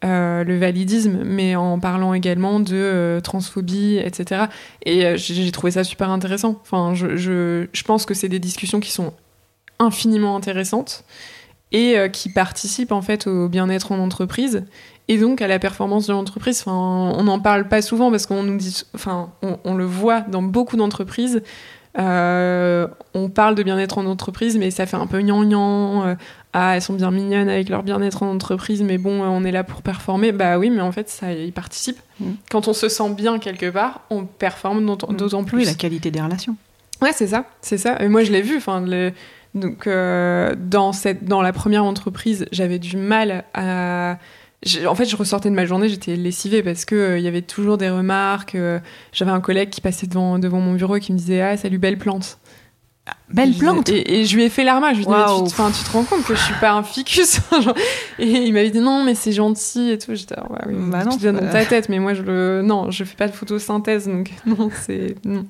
[0.06, 4.46] euh, le validisme, mais en parlant également de euh, transphobie, etc.
[4.86, 6.60] Et euh, j'ai trouvé ça super intéressant.
[6.62, 9.14] Enfin, je, pense que c'est des discussions qui sont
[9.80, 11.04] infiniment intéressantes
[11.72, 14.64] et qui participent en fait au bien-être en entreprise
[15.10, 16.62] et donc à la performance de l'entreprise.
[16.62, 16.74] Enfin,
[17.18, 20.78] on n'en parle pas souvent parce qu'on nous dit, enfin, on le voit dans beaucoup
[20.78, 21.42] d'entreprises.
[22.00, 26.06] Euh, on parle de bien-être en entreprise, mais ça fait un peu gnangnan.
[26.06, 26.16] euh,
[26.54, 29.52] ah, elles sont bien mignonnes avec leur bien-être en entreprise, mais bon, euh, on est
[29.52, 30.32] là pour performer.
[30.32, 31.98] Bah oui, mais en fait, ça y participe.
[32.20, 32.32] Mm.
[32.52, 35.58] Quand on se sent bien quelque part, on performe d'autant d'autant plus.
[35.60, 36.56] Oui, la qualité des relations.
[37.02, 37.98] Ouais, c'est ça, c'est ça.
[38.02, 38.58] Et moi, je l'ai vu.
[38.58, 39.12] Enfin, le-
[39.56, 44.18] donc euh, dans cette, dans la première entreprise, j'avais du mal à.
[44.88, 47.44] En fait, je ressortais de ma journée, j'étais lessivée parce que euh, il y avait
[47.44, 48.56] toujours des remarques.
[48.56, 48.80] euh,
[49.14, 51.78] J'avais un collègue qui passait devant devant mon bureau et qui me disait ah salut
[51.78, 52.40] belle plante.
[53.30, 54.94] Belle plante et, et je lui ai fait la remarque.
[54.96, 56.54] Je lui ai dit, mais tu, te- enfin, tu te rends compte que je suis
[56.62, 57.76] pas un ficus genre.
[58.20, 60.16] Et il m'avait dit non, mais c'est gentil et tout.
[60.16, 62.90] J'étais, ah, ouais, oui, Bah non, tu dans ta tête, mais moi je le, non,
[62.90, 65.46] je fais pas de photosynthèse, donc non, c'est non.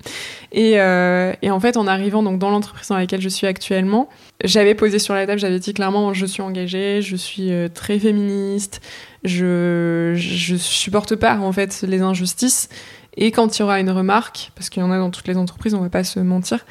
[0.51, 4.10] Et, euh, et en fait, en arrivant donc dans l'entreprise dans laquelle je suis actuellement,
[4.43, 7.99] j'avais posé sur la table, j'avais dit clairement, je suis engagée, je suis euh, très
[7.99, 8.82] féministe,
[9.24, 12.70] je, je supporte pas en fait les injustices.
[13.18, 15.38] Et quand il y aura une remarque, parce qu'il y en a dans toutes les
[15.38, 16.65] entreprises, on va pas se mentir,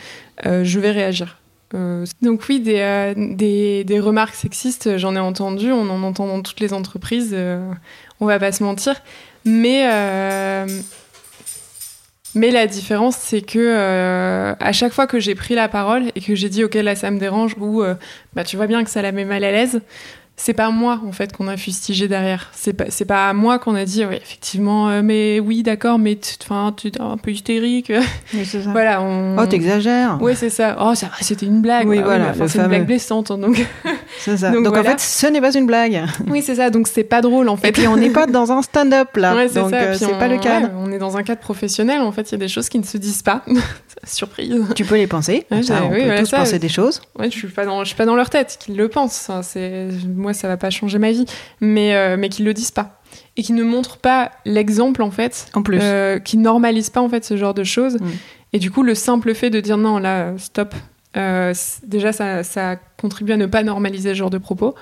[0.46, 1.38] euh, je vais réagir.
[1.74, 6.28] Euh, donc oui, des, euh, des, des remarques sexistes, j'en ai entendu, on en entend
[6.28, 7.36] dans toutes les entreprises,
[8.20, 8.94] on va pas se mentir.
[9.44, 9.84] Mais,
[12.36, 16.36] mais la différence, c'est que à chaque fois que j'ai pris la parole et que
[16.36, 17.82] j'ai dit ok là ça me dérange ou
[18.34, 19.80] bah tu vois bien que ça la met mal à l'aise,
[20.38, 22.50] c'est pas moi en fait qu'on a fustigé derrière.
[22.52, 25.98] C'est pas c'est pas à moi qu'on a dit oui effectivement euh, mais oui d'accord
[25.98, 27.90] mais tu- enfin tu es un peu hystérique.
[28.34, 28.70] Oui, c'est ça.
[28.70, 29.36] voilà on.
[29.38, 30.18] Oh, t'exagères.
[30.20, 30.76] Oui, c'est ça.
[30.80, 31.86] Oh, ça va, c'était une blague.
[31.88, 33.30] Oui, Bah voilà, enfin, le c'est une blague blessante.
[33.30, 33.56] hein, donc...
[34.18, 34.50] C'est ça.
[34.50, 36.04] Donc Donc, en fait, ce n'est pas une blague.
[36.28, 36.70] oui, c'est ça.
[36.70, 37.68] Donc c'est pas drôle en fait.
[37.68, 39.34] Et puis on n'est pas dans un stand-up là.
[39.34, 39.76] Ouais, c'est donc ça.
[39.76, 40.66] euh, c'est on- pas le cadre.
[40.66, 42.00] ouais, on est dans un cadre professionnel.
[42.00, 43.42] En fait, il y a des choses qui ne se disent pas.
[44.04, 44.54] Surprise.
[44.74, 45.46] Tu peux les penser.
[45.50, 46.58] Ouais, ça, on oui, peut voilà, tous ça, penser oui.
[46.60, 47.00] des choses.
[47.18, 48.58] Ouais, je suis pas dans, je suis pas dans leur tête.
[48.60, 49.30] Qu'ils le pensent.
[49.42, 49.88] C'est,
[50.26, 51.24] moi, ça va pas changer ma vie.
[51.60, 53.00] Mais, euh, mais qu'ils le disent pas
[53.36, 55.46] et qui ne montrent pas l'exemple en fait.
[55.54, 55.78] En plus.
[55.80, 57.94] euh, qui normalisent pas en fait ce genre de choses.
[58.00, 58.10] Mm.
[58.52, 60.74] Et du coup, le simple fait de dire non, là, stop,
[61.16, 61.52] euh,
[61.84, 64.74] déjà, ça, ça contribue à ne pas normaliser ce genre de propos.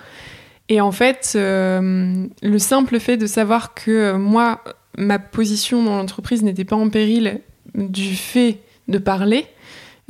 [0.68, 4.62] Et en fait, euh, le simple fait de savoir que moi,
[4.96, 7.40] ma position dans l'entreprise n'était pas en péril
[7.74, 9.46] du fait de parler,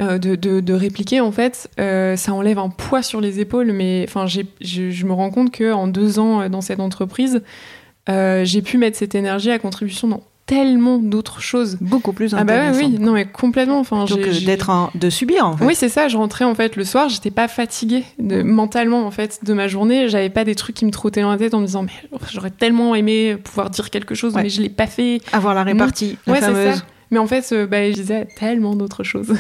[0.01, 3.73] euh, de, de, de répliquer, en fait, euh, ça enlève un poids sur les épaules.
[3.73, 7.43] Mais enfin, je, je me rends compte que en deux ans euh, dans cette entreprise,
[8.09, 11.79] j'ai pu mettre cette énergie à contribution dans tellement d'autres choses.
[11.81, 13.81] Beaucoup plus Ah bah ouais, oui, non mais complètement.
[13.81, 14.05] Enfin,
[14.45, 15.65] d'être en- de subir en fait.
[15.65, 16.07] oui, c'est ça.
[16.09, 19.69] Je rentrais en fait le soir, j'étais pas fatiguée de, mentalement en fait de ma
[19.69, 20.07] journée.
[20.11, 21.93] J'avais pas des trucs qui me trottaient dans la tête en me disant mais
[22.31, 24.43] j'aurais tellement aimé pouvoir dire quelque chose, Ouais.
[24.43, 25.23] mais je l'ai pas fait.
[25.33, 26.77] Avoir la répartie, la ouais, c'est fameuse.
[26.77, 26.85] ça.
[27.15, 29.33] Mais en fait, euh, bah, je disais tellement d'autres choses.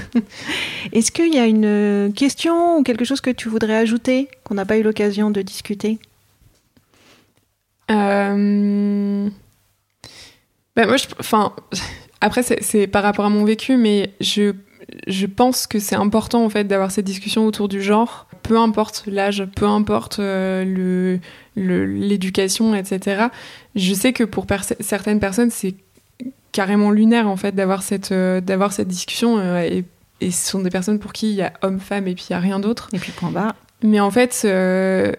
[0.93, 4.55] Est-ce qu'il y a une euh, question ou quelque chose que tu voudrais ajouter qu'on
[4.55, 5.99] n'a pas eu l'occasion de discuter?
[7.91, 9.29] Euh,
[10.77, 11.07] bah, moi, je...
[11.19, 11.53] enfin,
[12.21, 14.53] après, c'est- par rapport à mon vécu, mais je,
[15.09, 19.03] je pense que c'est important en fait d'avoir cette discussion autour du genre, peu importe
[19.09, 21.19] l'âge, peu importe euh, le
[21.57, 23.25] le- l'éducation, etc.
[23.75, 24.47] Je sais que pour
[24.79, 25.75] certaines personnes, c'est
[26.55, 29.85] carrément lunaire en fait d'avoir cette euh, d'avoir cette discussion euh, et,
[30.23, 32.37] et ce sont des personnes pour qui il y a homme-femme et puis il y
[32.37, 32.89] a rien d'autre.
[32.95, 33.55] Et puis point barre.
[33.83, 35.13] Mais en fait, euh,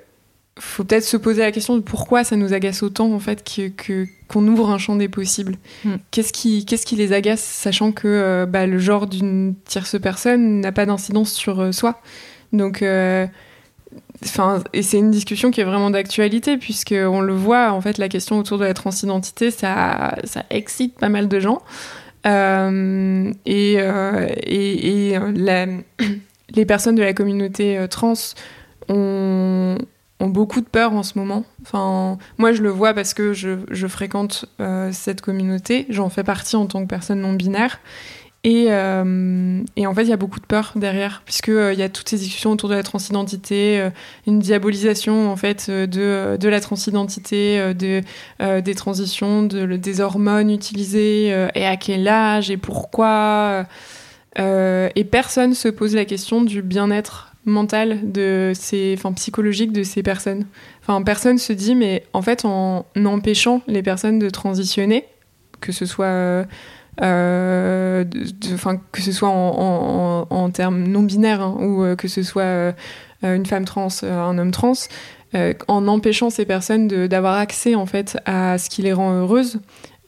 [0.57, 3.67] faut peut-être se poser la question de pourquoi ça nous agace autant en fait que,
[3.67, 5.57] que- qu'on ouvre un champ des possibles.
[5.83, 5.95] Mm.
[6.11, 10.61] Qu'est-ce qui qu'est-ce qui les agace sachant que euh, bah, le genre d'une tierce personne
[10.61, 12.01] n'a pas d'incidence sur euh, soi.
[12.53, 13.27] Donc euh,
[14.23, 17.97] Enfin, et c'est une discussion qui est vraiment d'actualité puisque on le voit en fait
[17.97, 21.61] la question autour de la transidentité ça ça excite pas mal de gens
[22.25, 25.81] Euh, et, euh, et, et, euh,
[26.55, 28.13] les personnes de la communauté trans
[28.89, 29.77] ont,
[30.19, 31.43] ont beaucoup de peur en ce moment.
[31.61, 34.45] Enfin, moi, je le vois parce que je, je fréquente
[34.91, 35.85] cette communauté.
[35.89, 37.79] J'en fais partie en tant que personne non binaire.
[38.45, 41.79] Et, euh, et en fait, il y a beaucoup de peur derrière, puisque euh, il
[41.79, 43.89] y a toutes ces discussions autour de la transidentité, euh,
[44.27, 48.03] une diabolisation en fait de, de la transidentité, de,
[48.59, 53.65] des transitions, de, des hormones utilisées, et à quel âge et pourquoi.
[54.37, 60.03] Et personne se pose la question du bien-être mental de ces, enfin psychologique de ces
[60.03, 60.45] personnes.
[60.81, 65.05] Enfin, personne se dit, mais en fait, en empêchant les personnes de transitionner,
[65.61, 66.45] que ce soit
[67.01, 72.71] enfin, que ce soit en, termes non binaires hein, ou euh, que ce soit euh,
[73.21, 74.73] une femme trans, euh, un homme trans,
[75.33, 79.59] euh, en empêchant ces personnes d'avoir accès en fait à ce qui les rend heureuses,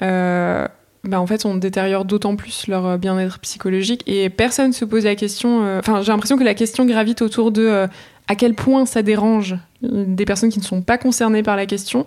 [0.02, 0.68] euh,
[1.08, 5.06] bah, en fait, on détériore d'autant plus leur euh, bien-être psychologique et personne se pose
[5.06, 5.64] la question.
[5.64, 7.88] euh, Enfin, j'ai l'impression que la question gravite autour de euh,
[8.28, 11.66] à quel point ça dérange euh, des personnes qui ne sont pas concernées par la
[11.66, 12.06] question,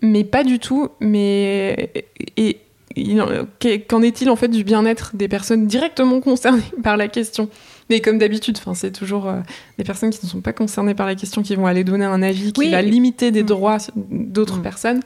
[0.00, 0.88] mais pas du tout.
[1.00, 1.92] Mais
[3.88, 7.48] qu'en est-il en fait du bien-être des personnes directement concernées par la question?
[7.90, 9.40] Mais comme d'habitude, c'est toujours euh,
[9.78, 12.22] les personnes qui ne sont pas concernées par la question qui vont aller donner un
[12.22, 12.70] avis qui Oui.
[12.70, 13.46] va limiter des Mm.
[13.46, 14.62] droits d'autres Mm.
[14.62, 15.00] personnes.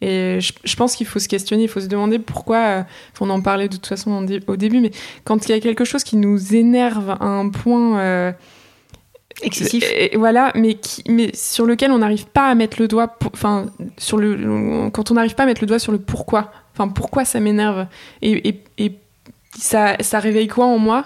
[0.00, 2.56] Et je, je pense qu'il faut se questionner, il faut se demander pourquoi.
[2.56, 2.82] euh,
[3.20, 4.90] on en parlait de toute façon au début, mais
[5.24, 8.32] quand il y a quelque chose qui nous énerve à un point euh,
[9.42, 9.84] Excessif.
[9.84, 13.08] et- et voilà, mais, qui, mais sur lequel on n'arrive pas à mettre le doigt,
[13.08, 13.66] pour- enfin,
[13.98, 17.24] sur le, quand on n'arrive pas à mettre le doigt sur le pourquoi, enfin, pourquoi
[17.24, 17.86] ça m'énerve,
[18.22, 18.92] et, et, et
[19.58, 21.04] ça, ça réveille quoi en moi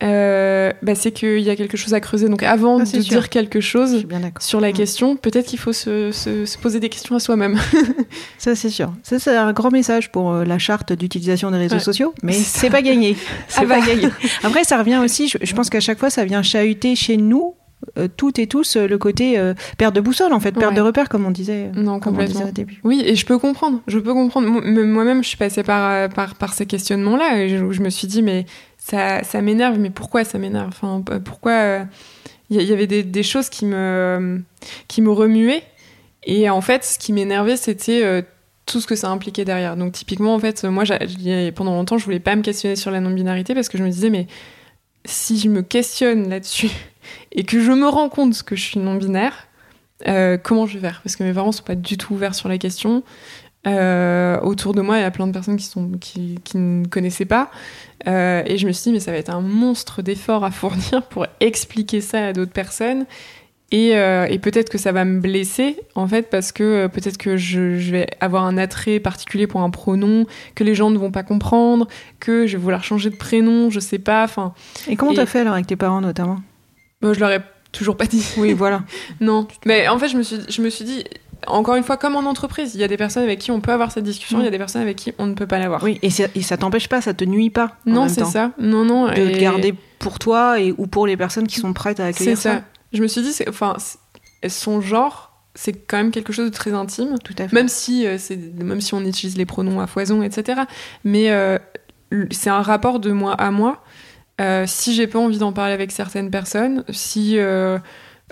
[0.00, 2.28] Euh, bah, C'est qu'il y a quelque chose à creuser.
[2.28, 3.00] Donc avant Ah, de sûr.
[3.02, 4.06] dire quelque chose
[4.38, 7.58] sur la question, peut-être qu'il faut se, se- se poser des questions à soi-même.
[8.38, 8.92] Ça, c'est sûr.
[9.02, 11.80] Ça, c'est un grand message pour euh, la charte d'utilisation des réseaux Ouais.
[11.80, 13.16] sociaux, mais C'est pas gagné.
[13.48, 13.86] C'est Ah pas bah.
[13.86, 14.08] gagné.
[14.44, 17.54] Après, ça revient aussi, je, je pense qu'à chaque fois, ça vient chahuter chez nous,
[18.16, 20.76] toutes et tous, euh, le côté euh, perte de boussole, en fait, perte Ouais.
[20.76, 22.42] de repère, comme on disait, non, disait complètement.
[22.48, 22.80] au début.
[22.84, 23.80] Oui, et je peux comprendre.
[23.86, 24.48] Je peux comprendre.
[24.48, 28.08] Moi-même, je suis passée par, euh, par, par ces questionnements-là et je, je me suis
[28.08, 28.46] dit, mais
[28.78, 29.78] ça, ça m'énerve.
[29.78, 30.68] Mais pourquoi ça m'énerve?
[30.68, 31.84] Enfin, Pourquoi euh,
[32.50, 34.42] Il y, avait des, des choses qui me,
[34.88, 35.62] qui me remuaient.
[36.24, 38.22] Et en fait, ce qui m'énervait, c'était euh,
[38.66, 39.76] tout ce que ça impliquait derrière.
[39.76, 40.84] Donc, typiquement, en fait, moi,
[41.54, 44.10] pendant longtemps, je voulais pas me questionner sur la non-binarité parce que je me disais,
[44.10, 44.26] mais
[45.04, 46.70] si je me questionne là-dessus
[47.32, 49.48] et que je me rends compte que je suis non-binaire,
[50.06, 51.00] euh, comment je vais faire?
[51.02, 53.02] Parce que mes parents sont pas du tout ouverts sur la question.
[53.66, 56.86] Euh, autour de moi, il y a plein de personnes qui, sont, qui, qui ne
[56.86, 57.50] connaissaient pas.
[58.06, 61.02] Euh, et je me suis dit, mais ça va être un monstre d'efforts à fournir
[61.10, 63.06] pour expliquer ça à d'autres personnes.
[63.70, 67.78] Et, et peut-être que ça va me blesser, en fait, parce que peut-être que je,
[67.78, 71.22] je vais avoir un attrait particulier pour un pronom, que les gens ne vont pas
[71.22, 71.86] comprendre,
[72.18, 74.24] que je vais vouloir changer de prénom, je sais pas.
[74.24, 74.54] Enfin,
[74.88, 76.38] Et comment t'as fait alors avec tes parents, notamment?
[77.02, 77.40] Moi, je leur ai
[77.72, 78.24] toujours pas dit.
[78.36, 78.82] Oui, voilà.
[79.20, 81.04] Non, mais en fait, je me suis, je me suis dit,
[81.46, 83.72] encore une fois, comme en entreprise, il y a des personnes avec qui on peut
[83.72, 84.40] avoir cette discussion, Mm.
[84.42, 85.82] il y a des personnes avec qui on ne peut pas l'avoir.
[85.82, 87.76] Oui, et, c'est- et ça t'empêche pas, ça te nuit pas.
[87.86, 88.52] non, c'est ça.
[88.58, 89.06] Non, non.
[89.08, 92.04] De et te garder pour toi et, ou pour les personnes qui sont prêtes à
[92.12, 92.54] C'est accueillir ça.
[92.58, 92.62] ça.
[92.92, 96.54] Je me suis dit, c'est- enfin, c'est- son genre, c'est quand même quelque chose de
[96.54, 97.16] très intime.
[97.24, 97.54] Tout à fait.
[97.54, 100.62] Même si, euh, c'est, même si on utilise les pronoms à foison, etc.
[101.04, 101.58] Mais euh,
[102.30, 103.82] c'est un rapport de moi à moi.
[104.40, 107.78] Euh, si j'ai pas envie d'en parler avec certaines personnes, si, euh,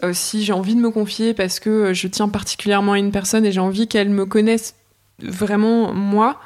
[0.05, 3.45] euh, si j'ai envie de me confier parce que je tiens particulièrement à une personne
[3.45, 4.75] et j'ai envie qu'elle me connaisse
[5.21, 6.39] vraiment moi,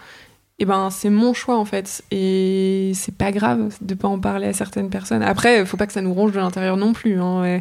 [0.59, 2.03] et ben c'est mon choix en fait.
[2.11, 5.23] Et c'est pas grave de pas en parler à certaines personnes.
[5.23, 7.21] Après, faut pas que ça nous ronge de l'intérieur non plus.
[7.21, 7.61] hein.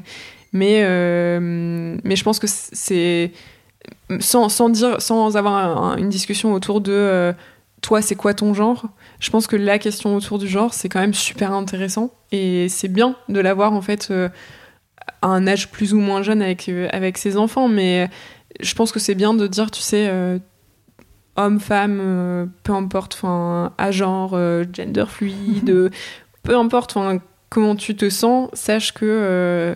[0.53, 0.81] Mais,
[1.39, 3.31] mais je pense que c'est
[4.19, 7.33] sans, sans dire, sans avoir un- un- une discussion autour de
[7.81, 8.85] toi, c'est quoi ton genre?
[9.19, 12.13] Je pense que la question autour du genre, c'est quand même super intéressant.
[12.31, 14.29] Et c'est bien de l'avoir en fait euh,
[15.21, 17.67] à un âge plus ou moins jeune avec, euh, avec ses enfants.
[17.67, 18.09] Mais
[18.59, 20.39] je pense que c'est bien de dire, tu sais, euh,
[21.35, 24.37] homme, femme, peu importe, enfin, à genre,
[24.73, 25.89] gender fluide, euh,
[26.43, 27.19] peu importe, enfin,
[27.49, 29.75] comment tu te sens, sache que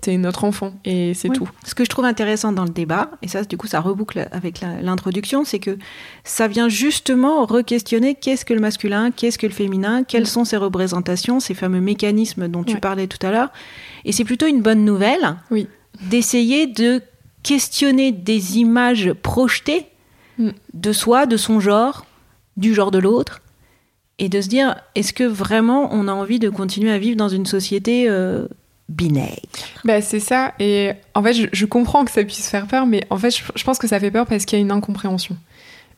[0.00, 1.36] t'es notre enfant et c'est Oui.
[1.36, 1.48] tout.
[1.64, 4.60] Ce que je trouve intéressant dans le débat, et ça, du coup, ça reboucle avec
[4.82, 5.76] l'introduction, c'est que
[6.24, 10.26] ça vient justement re-questionner qu'est-ce que le masculin, qu'est-ce que le féminin, quelles Mm.
[10.26, 12.80] sont ces représentations, ces fameux mécanismes dont tu Ouais.
[12.80, 13.50] parlais tout à l'heure.
[14.04, 15.66] Et c'est plutôt une bonne nouvelle Oui.
[16.10, 17.02] d'essayer de
[17.42, 19.86] questionner des images projetées
[20.38, 20.50] Mm.
[20.74, 22.06] de soi, de son genre,
[22.56, 23.40] du genre de l'autre,
[24.18, 27.28] et de se dire est-ce que vraiment on a envie de continuer à vivre dans
[27.30, 28.46] une société euh,
[28.90, 29.36] binaire
[29.84, 30.52] Bah, c'est ça.
[30.58, 33.42] Et en fait, je, je comprends que ça puisse faire peur, mais en fait, je,
[33.54, 35.36] je pense que ça fait peur parce qu'il y a une incompréhension.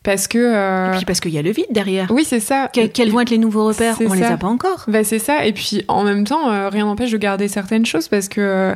[0.03, 0.37] Parce que.
[0.37, 2.11] euh, Et puis parce qu'il y a le vide derrière.
[2.11, 2.69] Oui, c'est ça.
[2.73, 3.95] Que- quels vont être les nouveaux repères?
[4.05, 4.33] On les ça.
[4.33, 4.83] a pas encore.
[4.87, 5.45] Bah, c'est ça.
[5.45, 8.73] Et puis, en même temps, euh, rien n'empêche de garder certaines choses parce que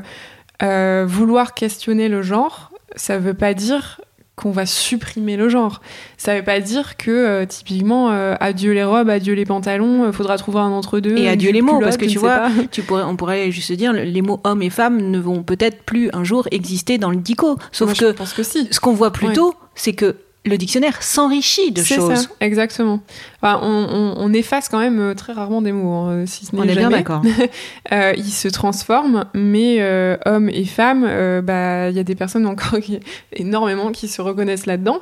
[0.64, 4.00] euh, vouloir questionner le genre, ça veut pas dire
[4.38, 5.82] qu'on va supprimer le genre.
[6.16, 10.12] Ça veut pas dire que, euh, typiquement, euh, adieu les robes, adieu les pantalons, euh,
[10.12, 11.18] faudra trouver un entre-deux.
[11.18, 12.48] Et adieu les mots, parce que tu ne vois.
[12.72, 16.10] Tu pourrais, on pourrait juste dire les mots hommes et femmes ne vont peut-être plus
[16.14, 17.58] un jour exister dans le dico.
[17.72, 18.68] Sauf Moi, que Je pense que si.
[18.70, 19.14] ce qu'on voit Ouais.
[19.14, 20.16] plutôt, c'est que
[20.48, 22.16] le dictionnaire s'enrichit de C'est choses.
[22.24, 23.00] ça, exactement.
[23.42, 26.56] Enfin, on, on- on efface quand même euh, très rarement des mots, hein, si ce
[26.56, 27.22] n'est On est bien d'accord.
[27.94, 32.16] Euh, ils se transforment, mais euh, hommes et femmes, euh, bah, il y a des
[32.16, 33.00] personnes encore qui,
[33.34, 35.00] énormément qui se reconnaissent là-dedans.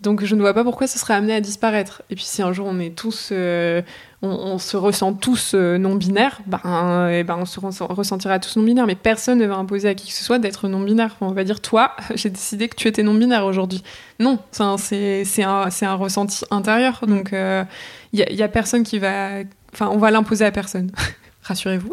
[0.00, 2.02] Donc je ne vois pas pourquoi ce serait amené à disparaître.
[2.10, 3.82] Et puis si un jour on est tous, euh,
[4.22, 8.56] on, se ressent tous euh, non binaires, ben, eh ben on se ressent- ressentira tous
[8.56, 8.86] non binaires.
[8.86, 11.16] Mais personne ne va imposer à qui que ce soit d'être non binaire.
[11.20, 13.82] On va dire toi, j'ai décidé que tu étais non binaire aujourd'hui.
[14.20, 17.04] Non, c'est un, ressenti intérieur.
[17.06, 19.40] Donc il y, a, y a personne qui va,
[19.72, 20.90] enfin on va l'imposer à personne.
[21.44, 21.92] Rassurez-vous.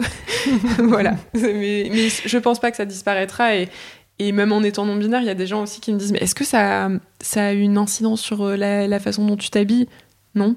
[0.87, 1.15] voilà.
[1.33, 3.49] Mais, mais je pense pas que ça disparaîtra
[4.21, 6.11] et même en étant non binaire, il y a des gens aussi qui me disent
[6.11, 6.89] mais est-ce que ça,
[7.21, 9.87] ça a une incidence sur euh, la, façon dont tu t'habilles?
[10.35, 10.55] Non.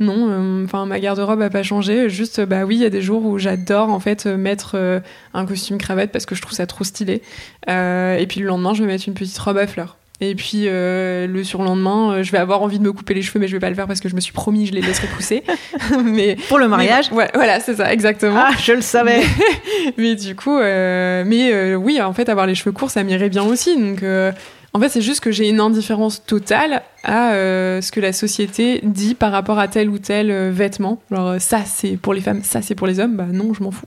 [0.00, 2.08] Non, euh, enfin ma garde-robe a pas changé.
[2.08, 4.98] Juste, bah oui, il y a des jours où j'adore en fait mettre euh,
[5.32, 7.22] un costume cravate parce que je trouve ça trop stylé.
[7.68, 9.96] Et puis le lendemain, je vais mettre une petite robe à fleurs.
[10.20, 13.38] Et puis euh, le surlendemain, euh, je vais avoir envie de me couper les cheveux,
[13.38, 15.06] mais je vais pas le faire parce que je me suis promis, je les laisserai
[15.08, 15.44] pousser.
[16.04, 17.10] mais Pour le mariage.
[17.12, 18.34] mais- ouais, voilà, c'est ça, exactement.
[18.36, 19.22] Ah, je le savais.
[19.96, 23.28] Mais du coup, euh, mais euh, oui, en fait, avoir les cheveux courts, ça m'irait
[23.28, 23.76] bien aussi.
[23.76, 24.32] Donc, euh,
[24.74, 28.80] en fait, c'est juste que j'ai une indifférence totale à euh, ce que la société
[28.82, 31.00] dit par rapport à tel ou tel euh, vêtement.
[31.10, 33.16] Genre, euh, ça, c'est pour les femmes, ça, c'est pour les hommes.
[33.16, 33.86] Bah non, je m'en fous.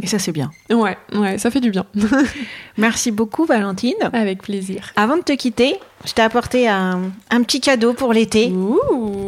[0.00, 0.50] Et ça, c'est bien.
[0.70, 1.84] Ouais, ouais, ça fait du bien.
[2.78, 3.94] Merci beaucoup, Valentine.
[4.12, 4.92] Avec plaisir.
[4.96, 8.48] Avant de te quitter, je t'ai apporté un, un petit cadeau pour l'été.
[8.48, 8.78] Ouh.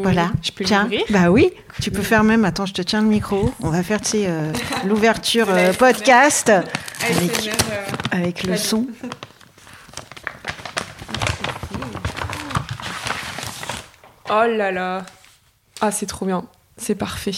[0.03, 0.31] Voilà.
[0.43, 1.51] Je peux Tiens, l'ouvrir bah oui,
[1.83, 2.45] tu peux faire même.
[2.45, 3.53] Attends, je te tiens le micro.
[3.61, 4.53] On va faire, tu sais, euh,
[4.87, 5.49] l'ouverture
[5.79, 7.51] podcast avec,
[8.11, 8.87] avec le son.
[14.31, 15.05] Oh là là.
[15.81, 16.45] Ah, c'est trop bien.
[16.77, 17.33] C'est parfait.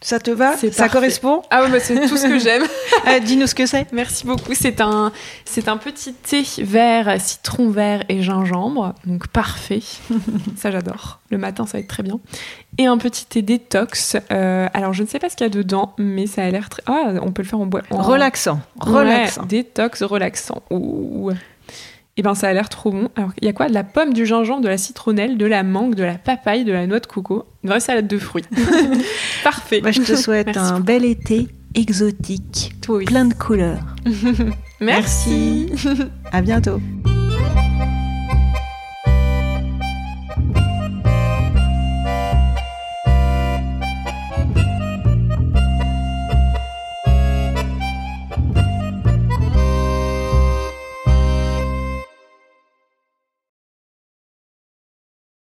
[0.00, 0.54] Ça te va?
[0.58, 0.88] Ça parfait.
[0.92, 1.42] correspond?
[1.50, 2.62] Ah ouais, bah, c'est tout ce que j'aime.
[3.08, 3.90] Euh, Dis-nous ce que c'est.
[3.90, 4.52] Merci beaucoup.
[4.54, 5.12] C'est un,
[5.46, 8.94] c'est un petit thé vert, citron vert et gingembre.
[9.06, 9.80] Donc parfait.
[10.58, 11.20] ça, j'adore.
[11.30, 12.20] Le matin, ça va être très bien.
[12.76, 14.18] Et un petit thé détox.
[14.30, 16.68] Euh, alors, je ne sais pas ce qu'il y a dedans, mais ça a l'air
[16.68, 16.82] très.
[16.86, 17.80] Ah, on peut le faire en bois.
[17.90, 18.60] en- Relaxant.
[18.84, 19.44] Ouais, Relaxant.
[19.46, 20.62] détox relaxant.
[20.70, 21.30] Ouh.
[22.16, 23.08] Et ben, ça a l'air trop bon.
[23.16, 23.68] Alors, il y a quoi?
[23.68, 26.72] De la pomme, du gingembre, de la citronnelle, de la mangue, de la papaye, de
[26.72, 27.46] la noix de coco.
[27.64, 28.44] Une vraie salade de fruits.
[29.44, 29.80] parfait.
[29.80, 32.72] Bah, je te souhaite Merci un bel été exotique,
[33.06, 33.96] plein de couleurs.
[34.80, 35.66] Merci.
[36.32, 36.80] À bientôt.